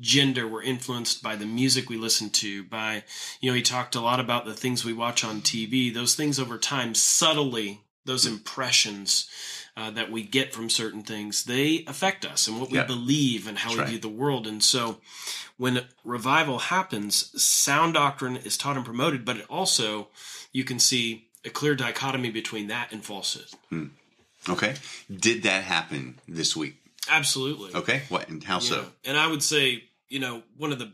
gender. 0.00 0.46
We're 0.48 0.62
influenced 0.62 1.22
by 1.22 1.36
the 1.36 1.44
music 1.44 1.90
we 1.90 1.96
listen 1.96 2.30
to, 2.30 2.62
by, 2.64 3.04
you 3.40 3.50
know, 3.50 3.56
he 3.56 3.62
talked 3.62 3.94
a 3.94 4.00
lot 4.00 4.20
about 4.20 4.46
the 4.46 4.54
things 4.54 4.84
we 4.84 4.92
watch 4.92 5.24
on 5.24 5.42
TV. 5.42 5.90
Those 5.92 6.14
things 6.14 6.38
over 6.38 6.56
time, 6.56 6.94
subtly, 6.94 7.80
those 8.04 8.26
impressions 8.26 9.28
uh, 9.76 9.90
that 9.90 10.10
we 10.10 10.22
get 10.22 10.52
from 10.52 10.68
certain 10.68 11.02
things, 11.02 11.44
they 11.44 11.84
affect 11.86 12.24
us 12.24 12.46
and 12.46 12.60
what 12.60 12.70
we 12.70 12.78
Yeah. 12.78 12.84
believe 12.84 13.46
and 13.46 13.58
how 13.58 13.68
That's 13.70 13.76
we 13.76 13.80
right. 13.82 13.90
view 13.90 13.98
the 14.00 14.08
world. 14.08 14.46
And 14.46 14.62
so 14.62 15.00
when 15.56 15.86
revival 16.04 16.58
happens, 16.58 17.30
sound 17.42 17.94
doctrine 17.94 18.36
is 18.36 18.56
taught 18.56 18.76
and 18.76 18.84
promoted, 18.84 19.24
but 19.24 19.36
it 19.38 19.46
also, 19.48 20.08
you 20.52 20.64
can 20.64 20.78
see 20.78 21.28
a 21.44 21.50
clear 21.50 21.74
dichotomy 21.74 22.30
between 22.30 22.66
that 22.68 22.92
and 22.92 23.04
falsehood. 23.04 23.48
Okay. 24.48 24.74
Did 25.10 25.42
that 25.44 25.64
happen 25.64 26.18
this 26.28 26.56
week? 26.56 26.76
Absolutely. 27.08 27.74
Okay. 27.74 28.02
What 28.08 28.28
and 28.28 28.42
how 28.44 28.58
so? 28.58 28.86
And 29.04 29.16
I 29.16 29.26
would 29.26 29.42
say, 29.42 29.84
you 30.08 30.18
know, 30.18 30.42
one 30.56 30.72
of 30.72 30.78
the 30.78 30.92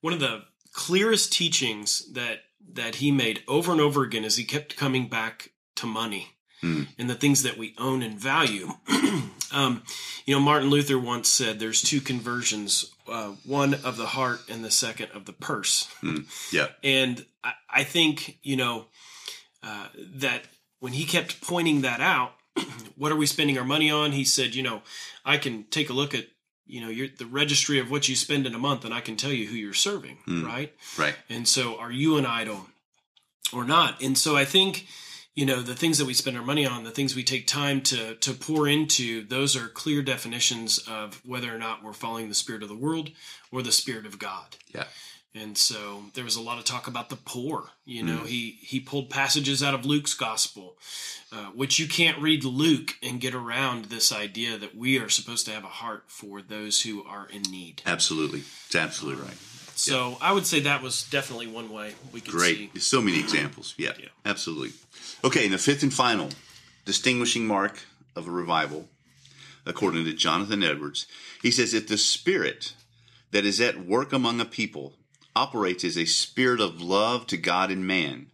one 0.00 0.12
of 0.12 0.20
the 0.20 0.44
clearest 0.72 1.32
teachings 1.32 2.12
that 2.12 2.40
that 2.72 2.96
he 2.96 3.10
made 3.10 3.42
over 3.48 3.72
and 3.72 3.80
over 3.80 4.02
again 4.04 4.24
is 4.24 4.36
he 4.36 4.44
kept 4.44 4.76
coming 4.76 5.08
back 5.08 5.50
to 5.76 5.86
money 5.86 6.28
Hmm. 6.60 6.82
and 6.98 7.08
the 7.08 7.14
things 7.14 7.42
that 7.44 7.56
we 7.56 7.74
own 7.78 8.02
and 8.02 8.18
value. 8.18 8.68
um, 9.52 9.82
you 10.26 10.34
know, 10.34 10.40
Martin 10.40 10.68
Luther 10.68 10.98
once 10.98 11.28
said 11.28 11.58
there's 11.58 11.80
two 11.82 12.00
conversions, 12.00 12.92
uh, 13.08 13.32
one 13.46 13.74
of 13.74 13.96
the 13.96 14.06
heart 14.06 14.40
and 14.48 14.62
the 14.64 14.70
second 14.70 15.08
of 15.14 15.24
the 15.24 15.32
purse. 15.32 15.88
Yeah. 16.52 16.66
And 16.84 17.24
I, 17.42 17.52
I 17.70 17.84
think, 17.84 18.38
you 18.42 18.56
know, 18.56 18.86
uh, 19.62 19.86
that 20.16 20.42
when 20.80 20.92
he 20.92 21.04
kept 21.04 21.40
pointing 21.40 21.80
that 21.82 22.00
out, 22.00 22.32
what 22.96 23.10
are 23.10 23.16
we 23.16 23.26
spending 23.26 23.56
our 23.58 23.64
money 23.64 23.90
on? 23.90 24.12
He 24.12 24.24
said, 24.24 24.54
you 24.54 24.62
know, 24.62 24.82
I 25.24 25.38
can 25.38 25.64
take 25.64 25.88
a 25.88 25.94
look 25.94 26.14
at, 26.14 26.26
you 26.66 26.80
know, 26.82 26.88
your, 26.88 27.08
the 27.08 27.26
registry 27.26 27.78
of 27.78 27.90
what 27.90 28.08
you 28.08 28.14
spend 28.16 28.46
in 28.46 28.54
a 28.54 28.58
month 28.58 28.84
and 28.84 28.92
I 28.94 29.00
can 29.00 29.16
tell 29.16 29.32
you 29.32 29.46
who 29.46 29.56
you're 29.56 29.72
serving, 29.72 30.18
Mm. 30.28 30.46
right? 30.46 30.74
Right. 30.98 31.14
And 31.30 31.48
so 31.48 31.78
are 31.78 31.90
you 31.92 32.16
an 32.18 32.26
idol 32.26 32.66
or 33.52 33.64
not? 33.64 34.00
And 34.02 34.16
so 34.16 34.36
I 34.36 34.44
think, 34.44 34.86
you 35.34 35.46
know, 35.46 35.62
the 35.62 35.74
things 35.76 35.98
that 35.98 36.06
we 36.06 36.14
spend 36.14 36.36
our 36.36 36.44
money 36.44 36.66
on, 36.66 36.84
the 36.84 36.90
things 36.90 37.14
we 37.14 37.22
take 37.24 37.46
time 37.46 37.80
to 37.82 38.14
to 38.16 38.32
pour 38.34 38.66
into, 38.68 39.24
those 39.26 39.56
are 39.56 39.68
clear 39.68 40.02
definitions 40.02 40.78
of 40.88 41.20
whether 41.24 41.54
or 41.54 41.58
not 41.58 41.82
we're 41.82 41.92
following 41.92 42.28
the 42.28 42.34
spirit 42.34 42.62
of 42.62 42.68
the 42.68 42.74
world 42.76 43.10
or 43.52 43.62
the 43.62 43.72
spirit 43.72 44.06
of 44.06 44.18
God. 44.18 44.56
Yeah. 44.74 44.84
And 45.32 45.56
so 45.56 46.02
there 46.14 46.24
was 46.24 46.34
a 46.34 46.42
lot 46.42 46.58
of 46.58 46.64
talk 46.64 46.88
about 46.88 47.08
the 47.08 47.14
poor. 47.16 47.70
You 47.84 48.02
know, 48.02 48.18
Mm. 48.22 48.26
he 48.26 48.58
he 48.62 48.80
pulled 48.80 49.10
passages 49.10 49.62
out 49.62 49.74
of 49.74 49.86
Luke's 49.86 50.14
gospel, 50.14 50.76
uh, 51.30 51.50
which 51.54 51.78
you 51.78 51.86
can't 51.86 52.18
read 52.18 52.42
Luke 52.44 52.96
and 53.00 53.20
get 53.20 53.32
around 53.32 53.84
this 53.86 54.10
idea 54.10 54.58
that 54.58 54.74
we 54.76 54.98
are 54.98 55.08
supposed 55.08 55.46
to 55.46 55.52
have 55.52 55.62
a 55.62 55.68
heart 55.68 56.04
for 56.08 56.42
those 56.42 56.82
who 56.82 57.04
are 57.04 57.28
in 57.28 57.42
need. 57.42 57.80
Absolutely. 57.86 58.40
It's 58.66 58.74
absolutely 58.74 59.22
right. 59.22 59.36
So 59.80 60.18
I 60.20 60.32
would 60.32 60.46
say 60.46 60.60
that 60.60 60.82
was 60.82 61.04
definitely 61.04 61.46
one 61.46 61.70
way 61.70 61.94
we 62.12 62.20
could 62.20 62.32
Great. 62.32 62.56
see. 62.56 62.70
There's 62.74 62.86
so 62.86 63.00
many 63.00 63.18
examples. 63.18 63.74
Yeah, 63.78 63.92
Yeah. 63.98 64.08
absolutely. 64.26 64.72
Okay, 65.24 65.44
and 65.44 65.54
the 65.54 65.58
fifth 65.58 65.82
and 65.82 65.92
final 65.92 66.30
distinguishing 66.84 67.46
mark 67.46 67.80
of 68.14 68.28
a 68.28 68.30
revival, 68.30 68.88
according 69.64 70.04
to 70.04 70.12
Jonathan 70.12 70.62
Edwards, 70.62 71.06
he 71.42 71.50
says 71.50 71.72
if 71.72 71.88
the 71.88 71.96
spirit 71.98 72.74
that 73.30 73.44
is 73.46 73.60
at 73.60 73.86
work 73.86 74.12
among 74.12 74.40
a 74.40 74.44
people 74.44 74.96
operates 75.34 75.84
as 75.84 75.96
a 75.96 76.04
spirit 76.04 76.60
of 76.60 76.82
love 76.82 77.26
to 77.28 77.36
God 77.36 77.70
and 77.70 77.86
man, 77.86 78.26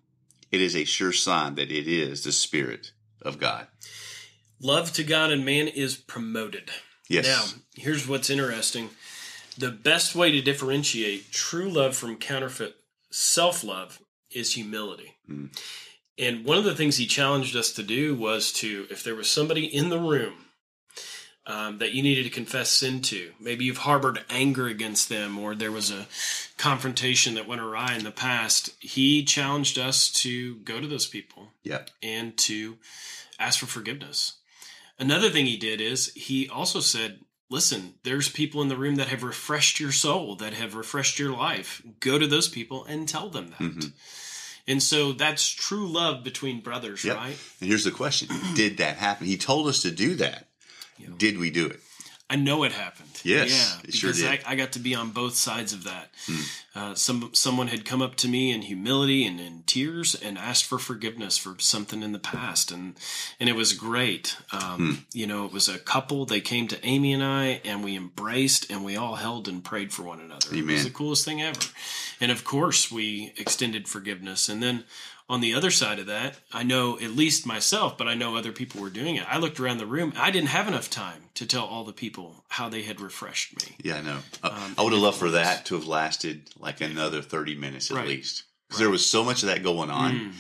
it 0.50 0.60
is 0.60 0.74
a 0.74 0.84
sure 0.84 1.12
sign 1.12 1.54
that 1.56 1.70
it 1.70 1.86
is 1.86 2.24
the 2.24 2.32
spirit 2.32 2.90
of 3.22 3.38
God. 3.38 3.66
Love 4.60 4.92
to 4.94 5.04
God 5.04 5.30
and 5.30 5.44
man 5.44 5.68
is 5.68 5.96
promoted. 5.96 6.70
Yes. 7.08 7.26
Now, 7.26 7.60
here's 7.76 8.08
what's 8.08 8.30
interesting. 8.30 8.90
The 9.58 9.70
best 9.70 10.14
way 10.14 10.30
to 10.30 10.40
differentiate 10.42 11.32
true 11.32 11.70
love 11.70 11.96
from 11.96 12.16
counterfeit 12.16 12.76
self 13.10 13.64
love 13.64 14.00
is 14.30 14.54
humility. 14.54 15.14
Mm. 15.30 15.56
And 16.18 16.44
one 16.44 16.58
of 16.58 16.64
the 16.64 16.74
things 16.74 16.96
he 16.96 17.06
challenged 17.06 17.56
us 17.56 17.72
to 17.72 17.82
do 17.82 18.14
was 18.14 18.52
to, 18.54 18.86
if 18.90 19.02
there 19.04 19.14
was 19.14 19.28
somebody 19.30 19.64
in 19.64 19.90
the 19.90 19.98
room 19.98 20.34
um, 21.46 21.78
that 21.78 21.92
you 21.92 22.02
needed 22.02 22.24
to 22.24 22.30
confess 22.30 22.70
sin 22.70 23.02
to, 23.02 23.32
maybe 23.38 23.64
you've 23.64 23.78
harbored 23.78 24.24
anger 24.30 24.66
against 24.66 25.08
them, 25.08 25.38
or 25.38 25.54
there 25.54 25.70
was 25.72 25.90
a 25.90 26.06
confrontation 26.56 27.34
that 27.34 27.46
went 27.46 27.60
awry 27.60 27.94
in 27.94 28.04
the 28.04 28.10
past, 28.10 28.70
he 28.80 29.24
challenged 29.24 29.78
us 29.78 30.10
to 30.10 30.56
go 30.56 30.80
to 30.80 30.86
those 30.86 31.06
people 31.06 31.48
Yeah. 31.62 31.82
and 32.02 32.36
to 32.38 32.78
ask 33.38 33.60
for 33.60 33.66
forgiveness. 33.66 34.38
Another 34.98 35.28
thing 35.28 35.44
he 35.46 35.58
did 35.58 35.80
is 35.80 36.12
he 36.14 36.48
also 36.48 36.80
said, 36.80 37.20
listen, 37.48 37.94
there's 38.02 38.28
people 38.28 38.62
in 38.62 38.68
the 38.68 38.76
room 38.76 38.96
that 38.96 39.08
have 39.08 39.22
refreshed 39.22 39.78
your 39.80 39.92
soul, 39.92 40.36
that 40.36 40.52
have 40.54 40.74
refreshed 40.74 41.18
your 41.18 41.32
life. 41.32 41.82
Go 42.00 42.18
to 42.18 42.26
those 42.26 42.48
people 42.48 42.84
and 42.84 43.08
tell 43.08 43.28
them 43.30 43.48
that. 43.50 43.58
Mhm. 43.60 43.92
And 44.68 44.82
so 44.82 45.12
that's 45.12 45.48
true 45.48 45.86
love 45.88 46.24
between 46.24 46.60
brothers, 46.60 47.04
Yep. 47.04 47.16
right? 47.16 47.38
And 47.60 47.68
here's 47.68 47.84
the 47.84 47.92
question 47.92 48.28
Did 48.54 48.78
that 48.78 48.96
happen? 48.98 49.26
He 49.26 49.36
told 49.36 49.68
us 49.68 49.82
to 49.82 49.90
do 49.92 50.16
that. 50.16 50.48
Yeah. 50.98 51.08
Did 51.16 51.38
we 51.38 51.50
do 51.50 51.66
it? 51.66 51.80
I 52.28 52.34
know 52.34 52.64
it 52.64 52.72
happened. 52.72 53.20
Yes, 53.22 53.50
yeah, 53.50 53.90
sure 53.92 54.10
because 54.10 54.20
did. 54.20 54.28
I, 54.46 54.52
I 54.52 54.56
got 54.56 54.72
to 54.72 54.80
be 54.80 54.94
on 54.96 55.10
both 55.10 55.36
sides 55.36 55.72
of 55.72 55.84
that. 55.84 56.10
Hmm. 56.26 56.40
Uh, 56.74 56.94
some 56.94 57.30
someone 57.32 57.68
had 57.68 57.84
come 57.84 58.02
up 58.02 58.16
to 58.16 58.28
me 58.28 58.50
in 58.52 58.62
humility 58.62 59.24
and 59.24 59.40
in 59.40 59.62
tears 59.66 60.14
and 60.14 60.36
asked 60.36 60.64
for 60.64 60.78
forgiveness 60.78 61.38
for 61.38 61.54
something 61.58 62.02
in 62.02 62.10
the 62.12 62.18
past, 62.18 62.72
and 62.72 62.96
and 63.38 63.48
it 63.48 63.54
was 63.54 63.72
great. 63.72 64.36
Um, 64.52 64.76
Hmm. 64.76 64.92
You 65.12 65.26
know, 65.26 65.44
it 65.44 65.52
was 65.52 65.68
a 65.68 65.78
couple. 65.78 66.26
They 66.26 66.40
came 66.40 66.66
to 66.68 66.84
Amy 66.84 67.12
and 67.12 67.22
I, 67.22 67.60
and 67.64 67.84
we 67.84 67.96
embraced, 67.96 68.70
and 68.70 68.84
we 68.84 68.96
all 68.96 69.14
held 69.16 69.46
and 69.46 69.62
prayed 69.62 69.92
for 69.92 70.02
one 70.02 70.20
another. 70.20 70.54
It 70.54 70.66
was 70.66 70.84
the 70.84 70.90
coolest 70.90 71.24
thing 71.24 71.40
ever. 71.42 71.60
And 72.20 72.32
of 72.32 72.44
course, 72.44 72.90
we 72.90 73.32
extended 73.36 73.86
forgiveness, 73.88 74.48
and 74.48 74.62
then. 74.62 74.84
On 75.28 75.40
the 75.40 75.54
other 75.54 75.72
side 75.72 75.98
of 75.98 76.06
that, 76.06 76.36
I 76.52 76.62
know 76.62 76.98
at 77.00 77.10
least 77.10 77.46
myself, 77.46 77.98
but 77.98 78.06
I 78.06 78.14
know 78.14 78.36
other 78.36 78.52
people 78.52 78.80
were 78.80 78.90
doing 78.90 79.16
it. 79.16 79.24
I 79.28 79.38
looked 79.38 79.58
around 79.58 79.78
the 79.78 79.86
room. 79.86 80.12
I 80.16 80.30
didn't 80.30 80.50
have 80.50 80.68
enough 80.68 80.88
time 80.88 81.24
to 81.34 81.46
tell 81.46 81.64
all 81.64 81.82
the 81.82 81.92
people 81.92 82.44
how 82.48 82.68
they 82.68 82.82
had 82.82 83.00
refreshed 83.00 83.60
me. 83.60 83.74
Yeah, 83.82 83.96
I 83.96 84.02
know. 84.02 84.18
Uh, 84.42 84.50
Um, 84.52 84.74
I 84.78 84.82
would 84.82 84.92
have 84.92 85.02
loved 85.02 85.18
for 85.18 85.30
that 85.32 85.66
to 85.66 85.74
have 85.74 85.86
lasted 85.88 86.50
like 86.60 86.80
another 86.80 87.22
30 87.22 87.56
minutes 87.56 87.90
at 87.90 87.96
Right. 87.96 88.06
least. 88.06 88.44
Because 88.68 88.78
there 88.78 88.90
was 88.90 89.04
so 89.08 89.24
much 89.24 89.42
of 89.42 89.48
that 89.48 89.64
going 89.64 89.90
on. 89.90 90.12
Mm. 90.14 90.32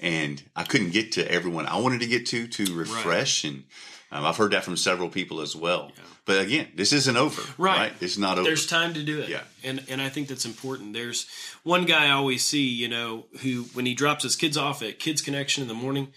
And 0.00 0.42
I 0.56 0.64
couldn't 0.64 0.90
get 0.90 1.12
to 1.12 1.30
everyone 1.30 1.66
I 1.66 1.76
wanted 1.76 2.00
to 2.00 2.06
get 2.08 2.26
to 2.26 2.48
to 2.48 2.74
refresh. 2.74 3.44
And 3.44 3.62
um, 4.10 4.24
I've 4.24 4.36
heard 4.36 4.52
that 4.52 4.64
from 4.64 4.76
several 4.76 5.08
people 5.08 5.40
as 5.40 5.54
well. 5.54 5.92
Yeah. 5.96 6.02
But 6.24 6.40
again, 6.40 6.68
this 6.76 6.92
isn't 6.92 7.16
over. 7.16 7.42
Right. 7.58 7.78
Right. 7.78 7.92
It's 8.00 8.16
not 8.16 8.38
over. 8.38 8.44
There's 8.46 8.66
time 8.66 8.94
to 8.94 9.02
do 9.02 9.20
it. 9.20 9.28
Yeah. 9.28 9.40
And 9.64 9.82
and 9.88 10.00
I 10.00 10.08
think 10.08 10.28
that's 10.28 10.44
important. 10.44 10.92
There's 10.92 11.26
one 11.64 11.84
guy 11.84 12.06
I 12.06 12.10
always 12.10 12.44
see, 12.44 12.64
you 12.68 12.88
know, 12.88 13.26
who 13.42 13.64
when 13.74 13.86
he 13.86 13.94
drops 13.94 14.22
his 14.22 14.36
kids 14.36 14.56
off 14.56 14.82
at 14.82 15.00
Kids 15.00 15.20
Connection 15.20 15.62
in 15.62 15.68
the 15.68 15.74
morning, 15.74 16.08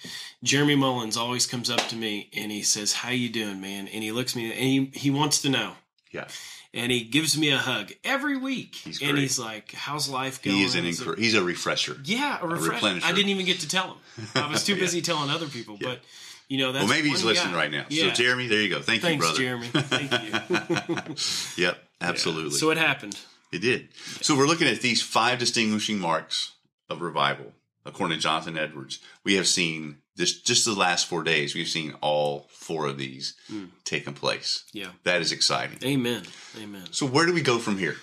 Jeremy 0.44 0.76
Mullins 0.76 1.18
always 1.18 1.48
comes 1.48 1.70
up 1.72 1.80
to 1.88 1.96
me 1.96 2.30
and 2.38 2.52
he 2.52 2.62
says, 2.62 2.94
"How 2.94 3.10
you 3.10 3.30
doing, 3.30 3.60
man?" 3.62 3.88
And 3.88 4.04
he 4.04 4.12
looks 4.12 4.36
me 4.36 4.46
and 4.52 4.60
he, 4.94 5.00
he 5.00 5.10
wants 5.10 5.42
to 5.42 5.50
know. 5.50 5.74
yeah. 6.12 6.28
And 6.72 6.92
he 6.92 7.06
gives 7.06 7.38
me 7.38 7.52
a 7.52 7.58
hug 7.58 7.94
every 8.04 8.36
week. 8.38 8.76
He's 8.76 9.02
and 9.02 9.18
he's 9.18 9.40
like, 9.40 9.72
"How's 9.72 10.10
life 10.10 10.42
going?" 10.42 10.58
He 10.58 10.64
is 10.64 10.76
an 10.76 10.84
incre- 10.84 11.18
he's 11.18 11.34
a 11.34 11.42
refresher. 11.44 11.96
yeah, 12.04 12.38
a 12.42 12.46
refresher. 12.48 12.86
replenisher. 12.86 13.06
I 13.06 13.12
didn't 13.14 13.30
even 13.30 13.46
get 13.46 13.62
to 13.62 13.68
tell 13.68 13.88
him. 14.18 14.28
I 14.36 14.52
was 14.52 14.64
too 14.66 14.74
Yeah. 14.76 14.82
busy 14.82 15.02
telling 15.02 15.30
other 15.30 15.48
people. 15.48 15.78
Yeah. 15.80 15.88
But 15.88 16.02
you 16.48 16.58
know, 16.60 16.72
that's 16.72 16.86
well, 16.86 16.94
maybe 16.94 17.10
he's 17.10 17.24
listening 17.24 17.54
guy. 17.54 17.60
right 17.60 17.72
now. 17.72 17.86
Yeah. 17.90 18.10
So, 18.10 18.24
Jeremy, 18.24 18.48
there 18.48 18.62
you 18.62 18.70
go. 18.70 18.82
Thank 18.82 19.02
Thanks, 19.02 19.14
you, 19.16 19.20
brother. 19.20 19.38
Jeremy. 19.40 19.68
Thank 19.74 20.12
you. 20.12 21.16
Yep. 21.64 21.78
Absolutely. 22.02 22.58
So 22.58 22.70
it 22.72 22.78
happened. 22.78 23.18
It 23.52 23.60
did. 23.60 23.90
So 24.22 24.36
we're 24.38 24.48
looking 24.48 24.68
at 24.68 24.82
these 24.82 25.02
five 25.02 25.40
distinguishing 25.40 26.00
marks 26.00 26.54
of 26.90 27.02
revival, 27.02 27.54
according 27.86 28.18
to 28.18 28.22
Jonathan 28.22 28.58
Edwards. 28.58 29.00
We 29.24 29.36
have 29.36 29.48
seen 29.48 29.98
this 30.18 30.40
just 30.42 30.66
the 30.66 30.74
last 30.74 31.08
four 31.08 31.24
days. 31.24 31.56
We've 31.56 31.68
seen 31.68 31.94
all 32.02 32.48
four 32.52 32.86
of 32.86 32.98
these 32.98 33.36
Mm. 33.52 33.70
taking 33.86 34.14
place. 34.14 34.64
Yeah. 34.74 34.90
That 35.04 35.22
is 35.22 35.32
exciting. 35.32 35.80
Amen. 35.84 36.24
Amen. 36.62 36.84
So 36.92 37.06
where 37.06 37.26
do 37.26 37.34
we 37.34 37.42
go 37.42 37.58
from 37.60 37.78
here? 37.78 37.98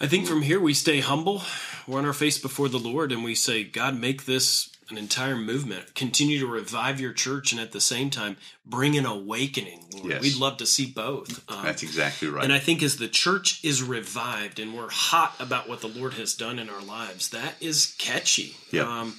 I 0.00 0.06
think 0.06 0.26
from 0.26 0.42
here 0.42 0.60
we 0.60 0.74
stay 0.74 1.00
humble. 1.00 1.42
We're 1.86 1.98
on 1.98 2.04
our 2.06 2.12
face 2.12 2.38
before 2.38 2.68
the 2.68 2.78
Lord 2.78 3.10
and 3.12 3.24
we 3.24 3.34
say, 3.34 3.64
God, 3.64 3.98
make 3.98 4.26
this 4.26 4.70
an 4.90 4.98
entire 4.98 5.36
movement. 5.36 5.94
Continue 5.94 6.38
to 6.40 6.46
revive 6.46 7.00
your 7.00 7.12
church 7.12 7.52
and 7.52 7.60
at 7.60 7.72
the 7.72 7.80
same 7.80 8.10
time 8.10 8.36
bring 8.64 8.96
an 8.96 9.06
awakening, 9.06 9.84
Lord. 9.94 10.10
Yes. 10.10 10.22
We'd 10.22 10.36
love 10.36 10.56
to 10.58 10.66
see 10.66 10.86
both. 10.86 11.42
Um, 11.50 11.64
That's 11.64 11.82
exactly 11.82 12.28
right. 12.28 12.44
And 12.44 12.52
I 12.52 12.58
think 12.58 12.82
as 12.82 12.96
the 12.96 13.08
church 13.08 13.64
is 13.64 13.82
revived 13.82 14.58
and 14.58 14.74
we're 14.76 14.90
hot 14.90 15.34
about 15.40 15.68
what 15.68 15.80
the 15.80 15.88
Lord 15.88 16.14
has 16.14 16.34
done 16.34 16.58
in 16.58 16.68
our 16.70 16.82
lives, 16.82 17.30
that 17.30 17.54
is 17.60 17.94
catchy. 17.98 18.56
Yeah. 18.70 18.82
Um, 18.82 19.14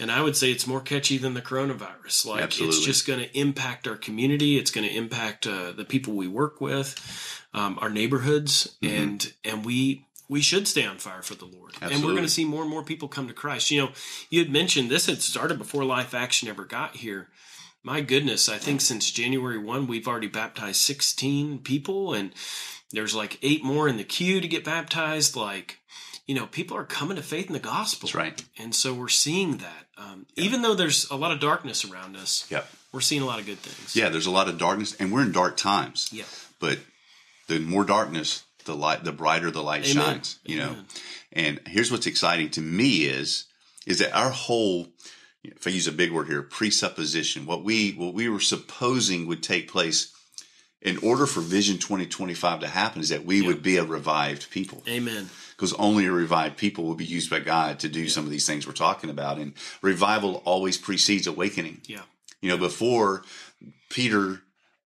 And 0.00 0.12
I 0.12 0.22
would 0.22 0.36
say 0.36 0.52
it's 0.52 0.64
more 0.66 0.80
catchy 0.80 1.18
than 1.18 1.34
the 1.34 1.42
coronavirus. 1.42 2.24
Like 2.26 2.42
Absolutely. 2.42 2.76
it's 2.76 2.86
just 2.86 3.04
going 3.04 3.18
to 3.18 3.36
impact 3.36 3.88
our 3.88 3.96
community. 3.96 4.56
It's 4.56 4.70
going 4.70 4.86
to 4.88 4.94
impact 4.94 5.44
uh, 5.44 5.72
the 5.72 5.84
people 5.84 6.14
we 6.14 6.28
work 6.28 6.60
with, 6.60 6.94
um, 7.52 7.78
our 7.82 7.90
neighborhoods, 7.90 8.76
Mm-hmm. 8.80 8.94
and 9.02 9.32
and 9.44 9.64
we 9.64 10.06
we 10.28 10.40
should 10.42 10.68
stay 10.68 10.84
on 10.84 10.98
fire 10.98 11.22
for 11.22 11.34
the 11.34 11.46
Lord. 11.46 11.72
And 11.80 12.04
we're 12.04 12.10
going 12.12 12.22
to 12.22 12.28
see 12.28 12.44
more 12.44 12.62
and 12.62 12.70
more 12.70 12.82
people 12.84 13.08
come 13.08 13.28
to 13.28 13.34
Christ. 13.34 13.70
You 13.70 13.82
know, 13.82 13.90
you 14.30 14.40
had 14.40 14.50
mentioned 14.50 14.90
this 14.90 15.06
had 15.06 15.22
started 15.22 15.58
before 15.58 15.84
Life 15.84 16.14
Action 16.14 16.48
ever 16.48 16.64
got 16.64 16.96
here. 16.96 17.28
My 17.82 18.00
goodness, 18.00 18.48
I 18.48 18.58
think 18.58 18.80
since 18.80 19.10
January 19.10 19.58
1, 19.58 19.86
we've 19.86 20.06
already 20.08 20.26
baptized 20.26 20.80
16 20.80 21.60
people, 21.60 22.12
and 22.12 22.32
there's 22.92 23.14
like 23.14 23.38
eight 23.40 23.62
more 23.64 23.88
in 23.88 23.96
the 23.96 24.04
queue 24.04 24.40
to 24.40 24.48
get 24.48 24.64
baptized. 24.64 25.36
Like, 25.36 25.78
you 26.26 26.34
know, 26.34 26.46
people 26.46 26.76
are 26.76 26.84
coming 26.84 27.16
to 27.16 27.22
faith 27.22 27.46
in 27.46 27.52
the 27.54 27.58
gospel. 27.58 28.08
That's 28.08 28.14
right. 28.14 28.44
And 28.58 28.74
so 28.74 28.92
we're 28.92 29.08
seeing 29.08 29.58
that. 29.58 29.86
Um, 29.96 30.26
Even 30.36 30.62
though 30.62 30.74
there's 30.74 31.08
a 31.10 31.16
lot 31.16 31.32
of 31.32 31.40
darkness 31.40 31.84
around 31.84 32.16
us, 32.16 32.46
Yep. 32.50 32.68
we're 32.92 33.00
seeing 33.00 33.22
a 33.22 33.26
lot 33.26 33.40
of 33.40 33.46
good 33.46 33.58
things. 33.58 33.96
Yeah, 33.96 34.08
there's 34.10 34.26
a 34.26 34.30
lot 34.30 34.48
of 34.48 34.58
darkness, 34.58 34.94
and 35.00 35.10
we're 35.10 35.22
in 35.22 35.32
dark 35.32 35.56
times. 35.56 36.08
Yeah. 36.12 36.24
But 36.60 36.78
the 37.46 37.58
more 37.60 37.84
darkness, 37.84 38.44
the 38.68 38.76
light, 38.76 39.02
the 39.02 39.12
brighter 39.12 39.50
the 39.50 39.62
light 39.62 39.84
Amen. 39.90 40.04
shines. 40.04 40.38
You 40.44 40.58
know. 40.58 40.70
Amen. 40.70 40.86
And 41.32 41.60
here's 41.66 41.90
what's 41.90 42.06
exciting 42.06 42.50
to 42.50 42.60
me 42.60 43.04
is 43.04 43.46
is 43.86 43.98
that 43.98 44.12
our 44.12 44.30
whole, 44.30 44.88
if 45.42 45.66
I 45.66 45.70
use 45.70 45.88
a 45.88 45.92
big 45.92 46.12
word 46.12 46.28
here, 46.28 46.42
presupposition, 46.42 47.46
what 47.46 47.64
we 47.64 47.92
what 47.92 48.14
we 48.14 48.28
were 48.28 48.40
supposing 48.40 49.26
would 49.26 49.42
take 49.42 49.70
place 49.70 50.14
in 50.80 50.98
order 50.98 51.26
for 51.26 51.40
Vision 51.40 51.78
2025 51.78 52.60
to 52.60 52.68
happen 52.68 53.00
is 53.00 53.08
that 53.08 53.24
we 53.24 53.42
would 53.42 53.62
be 53.62 53.78
a 53.78 53.84
revived 53.84 54.50
people. 54.50 54.82
Amen. 54.86 55.28
because 55.56 55.72
only 55.74 56.06
a 56.06 56.12
revived 56.12 56.56
people 56.56 56.84
will 56.84 56.94
be 56.94 57.04
used 57.04 57.28
by 57.28 57.40
God 57.40 57.80
to 57.80 57.88
do 57.88 58.08
some 58.08 58.24
of 58.24 58.30
these 58.30 58.46
things 58.46 58.64
we're 58.64 58.72
talking 58.74 59.10
about. 59.10 59.38
And 59.38 59.54
revival 59.82 60.40
always 60.44 60.78
precedes 60.78 61.26
awakening. 61.26 61.80
Yeah. 61.86 62.02
You 62.40 62.50
know, 62.50 62.58
before 62.58 63.24
Peter 63.90 64.42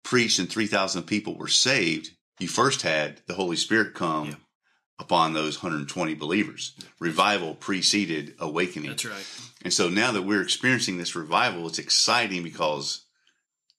preached 0.03 0.37
and 0.37 0.47
3,000 0.47 1.03
people 1.03 1.35
were 1.35 1.47
saved, 1.47 2.11
you 2.39 2.47
first 2.47 2.82
had 2.82 3.21
the 3.28 3.34
Holy 3.36 3.56
Spirit 3.56 3.93
come 3.93 4.30
Yeah. 4.30 4.36
upon 4.99 5.34
those 5.34 5.58
120 5.63 6.13
believers. 6.15 6.73
Revival 6.99 7.56
preceded 7.56 8.36
awakening. 8.39 8.89
That's 8.89 9.06
right. 9.06 9.25
And 9.63 9.73
so 9.73 9.89
now 9.89 10.12
that 10.13 10.21
we're 10.23 10.41
experiencing 10.41 10.97
this 10.97 11.15
revival, 11.15 11.67
it's 11.67 11.80
exciting 11.80 12.43
because 12.43 13.02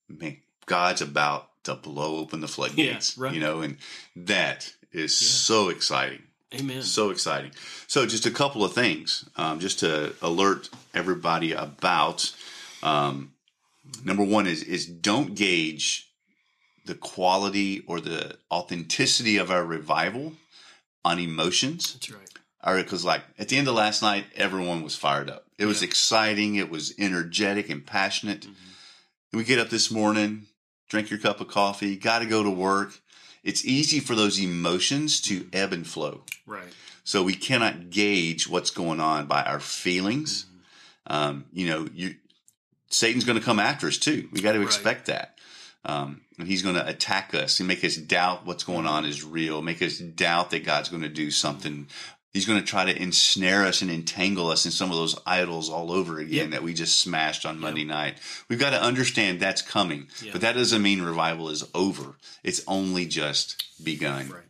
man, 0.09 0.39
God's 0.67 1.01
about 1.03 1.49
to 1.65 1.75
blow 1.75 2.17
open 2.19 2.41
the 2.41 2.49
floodgates. 2.49 3.17
right. 3.19 3.35
You 3.35 3.41
know, 3.41 3.61
and 3.61 3.77
that 4.17 4.73
is 4.93 5.17
so 5.17 5.69
exciting. 5.69 6.23
Amen. 6.55 6.83
So 6.83 7.11
exciting. 7.11 7.53
So, 7.87 8.07
just 8.07 8.27
a 8.27 8.31
couple 8.31 8.65
of 8.65 8.73
things, 8.73 9.29
um, 9.37 9.61
just 9.61 9.79
to 9.81 10.15
alert 10.21 10.69
everybody 10.93 11.53
about. 11.53 12.35
Um, 12.83 13.35
number 14.05 14.25
one 14.25 14.49
is 14.49 14.65
is 14.65 14.85
don't 14.87 15.37
gauge 15.37 16.10
the 16.85 16.95
quality 16.95 17.83
or 17.87 18.01
the 18.01 18.37
authenticity 18.51 19.37
of 19.37 19.51
our 19.51 19.65
revival 19.65 20.35
on 21.05 21.19
emotions. 21.19 21.93
That's 21.95 22.11
right. 22.11 22.21
All 22.63 22.75
right, 22.75 22.85
because 22.85 23.05
like 23.05 23.23
at 23.39 23.49
the 23.49 23.57
end 23.57 23.69
of 23.69 23.75
last 23.75 24.03
night, 24.03 24.27
everyone 24.37 24.83
was 24.83 24.95
fired 24.97 25.31
up. 25.31 25.47
It 25.59 25.67
was 25.67 25.81
Yeah. 25.83 25.89
exciting. 25.89 26.57
It 26.57 26.69
was 26.71 26.93
energetic 26.99 27.71
and 27.71 27.87
passionate. 27.87 28.43
Mhm. 28.47 28.55
We 29.33 29.45
get 29.45 29.59
up 29.59 29.71
this 29.71 29.91
morning, 29.91 30.47
drink 30.89 31.09
your 31.11 31.19
cup 31.21 31.41
of 31.41 31.49
coffee, 31.49 31.97
got 31.97 32.19
to 32.19 32.27
go 32.27 32.43
to 32.43 32.51
work. 32.51 33.01
It's 33.43 33.65
easy 33.65 34.01
for 34.01 34.15
those 34.15 34.39
emotions 34.39 35.21
to 35.23 35.49
ebb 35.53 35.73
and 35.73 35.87
flow. 35.87 36.25
Right. 36.45 36.73
So 37.05 37.23
we 37.23 37.35
cannot 37.35 37.91
gauge 37.91 38.47
what's 38.47 38.71
going 38.71 39.01
on 39.01 39.27
by 39.27 39.43
our 39.43 39.61
feelings. 39.61 40.45
Um, 41.07 41.47
you 41.53 41.67
know, 41.69 41.89
you, 41.95 42.17
Satan's 42.91 43.25
going 43.25 43.39
to 43.39 43.45
come 43.45 43.59
after 43.59 43.87
us 43.89 43.97
too. 43.97 44.29
We 44.33 44.41
got 44.43 44.53
to 44.53 44.59
Right. 44.59 44.67
expect 44.67 45.07
that. 45.07 45.39
Um, 45.85 46.21
and 46.41 46.49
he's 46.49 46.63
going 46.63 46.75
to 46.75 46.89
attack 46.89 47.35
us 47.35 47.61
and 47.61 47.69
make 47.69 47.85
us 47.85 47.97
doubt 47.97 48.45
what's 48.47 48.65
going 48.65 48.87
on 48.87 49.05
is 49.05 49.25
real, 49.25 49.63
make 49.63 49.83
us 49.83 49.99
doubt 49.99 50.51
that 50.51 50.65
God's 50.65 50.89
going 50.89 51.03
to 51.03 51.09
do 51.09 51.31
something. 51.31 51.87
He's 52.33 52.47
going 52.47 52.61
to 52.61 52.67
try 52.67 52.85
to 52.85 53.03
ensnare 53.03 53.65
us 53.65 53.83
and 53.83 53.91
entangle 53.91 54.49
us 54.51 54.65
in 54.65 54.71
some 54.71 54.91
of 54.91 54.97
those 54.97 55.19
idols 55.27 55.69
all 55.69 55.91
over 55.93 56.19
again 56.21 56.45
Yep. 56.47 56.51
that 56.53 56.63
we 56.63 56.75
just 56.75 56.99
smashed 57.01 57.45
on 57.45 57.59
Monday 57.59 57.85
night. 57.85 58.19
We've 58.49 58.59
got 58.61 58.71
to 58.71 58.81
understand 58.81 59.41
that's 59.41 59.63
coming, 59.63 60.07
Yeah. 60.23 60.33
but 60.33 60.41
that 60.43 60.55
doesn't 60.55 60.81
mean 60.83 61.03
revival 61.03 61.49
is 61.49 61.65
over. 61.75 62.17
It's 62.45 62.63
only 62.69 63.07
just 63.07 63.65
begun. 63.83 64.29
Right. 64.29 64.43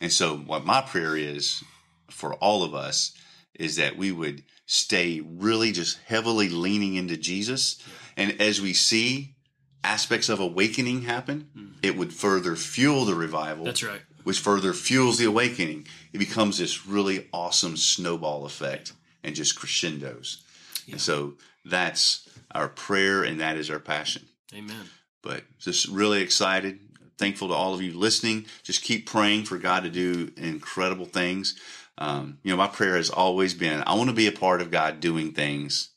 And 0.00 0.12
so, 0.12 0.36
what 0.36 0.64
my 0.64 0.80
prayer 0.80 1.16
is 1.16 1.62
for 2.10 2.34
all 2.34 2.64
of 2.64 2.74
us 2.74 3.12
is 3.54 3.76
that 3.76 3.96
we 3.96 4.10
would 4.10 4.42
stay 4.66 5.20
really 5.20 5.70
just 5.72 5.98
heavily 6.06 6.48
leaning 6.48 6.94
into 6.96 7.16
Jesus. 7.16 7.80
And 8.16 8.40
as 8.40 8.60
we 8.60 8.72
see 8.72 9.34
aspects 9.82 10.28
of 10.28 10.40
awakening 10.40 11.02
happen, 11.02 11.76
it 11.82 11.96
would 11.96 12.12
further 12.12 12.56
fuel 12.56 13.04
the 13.04 13.14
revival. 13.14 13.58
Mm-hmm. 13.58 13.64
That's 13.64 13.82
right. 13.82 14.02
Which 14.24 14.38
further 14.40 14.72
fuels 14.74 15.18
the 15.18 15.24
awakening. 15.24 15.86
It 16.12 16.18
becomes 16.18 16.58
this 16.58 16.86
really 16.86 17.28
awesome 17.32 17.76
snowball 17.76 18.44
effect 18.44 18.92
and 19.24 19.34
just 19.34 19.58
crescendos. 19.58 20.44
And 20.90 21.00
so 21.00 21.34
that's 21.64 22.28
our 22.54 22.68
prayer 22.68 23.22
and 23.22 23.40
that 23.40 23.56
is 23.56 23.70
our 23.70 23.78
passion 23.78 24.22
Amen. 24.54 24.86
but 25.22 25.44
just 25.58 25.86
really 25.88 26.20
excited 26.22 26.78
thankful 27.18 27.48
to 27.48 27.54
all 27.54 27.74
of 27.74 27.82
you 27.82 27.96
listening 27.96 28.46
just 28.62 28.82
keep 28.82 29.06
praying 29.06 29.44
for 29.44 29.58
god 29.58 29.84
to 29.84 29.90
do 29.90 30.32
incredible 30.36 31.04
things 31.04 31.54
um, 31.98 32.38
you 32.42 32.50
know 32.50 32.56
my 32.56 32.66
prayer 32.66 32.96
has 32.96 33.10
always 33.10 33.54
been 33.54 33.82
i 33.86 33.94
want 33.94 34.08
to 34.08 34.16
be 34.16 34.26
a 34.26 34.32
part 34.32 34.60
of 34.60 34.70
god 34.70 35.00
doing 35.00 35.32
things 35.32 35.90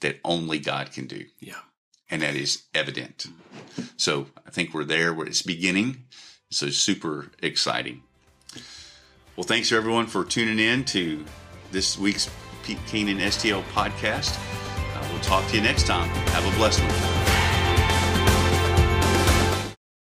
that 0.00 0.18
only 0.24 0.58
god 0.58 0.92
can 0.92 1.06
do 1.06 1.24
Yeah. 1.40 1.54
And 2.10 2.22
that 2.22 2.34
is 2.34 2.64
evident. 2.74 3.26
So 3.96 4.26
i 4.46 4.50
think 4.50 4.74
we're 4.74 4.84
there 4.84 5.12
where 5.12 5.26
it's 5.26 5.42
beginning. 5.42 6.04
So 6.50 6.70
super 6.70 7.30
exciting. 7.42 8.02
Well 9.36 9.44
thanks 9.44 9.72
everyone 9.72 10.06
for 10.06 10.24
tuning 10.24 10.58
in 10.58 10.84
to 10.86 11.24
this 11.72 11.98
week's 11.98 12.30
Pete 12.62 12.78
Canaan 12.86 13.18
STL 13.18 13.62
podcast. 13.72 14.38
Uh, 14.94 15.08
we'll 15.10 15.20
talk 15.20 15.46
to 15.48 15.56
you 15.56 15.62
next 15.62 15.86
time. 15.86 16.08
Have 16.28 16.46
a 16.46 16.56
blessed 16.56 16.80
one 16.80 17.23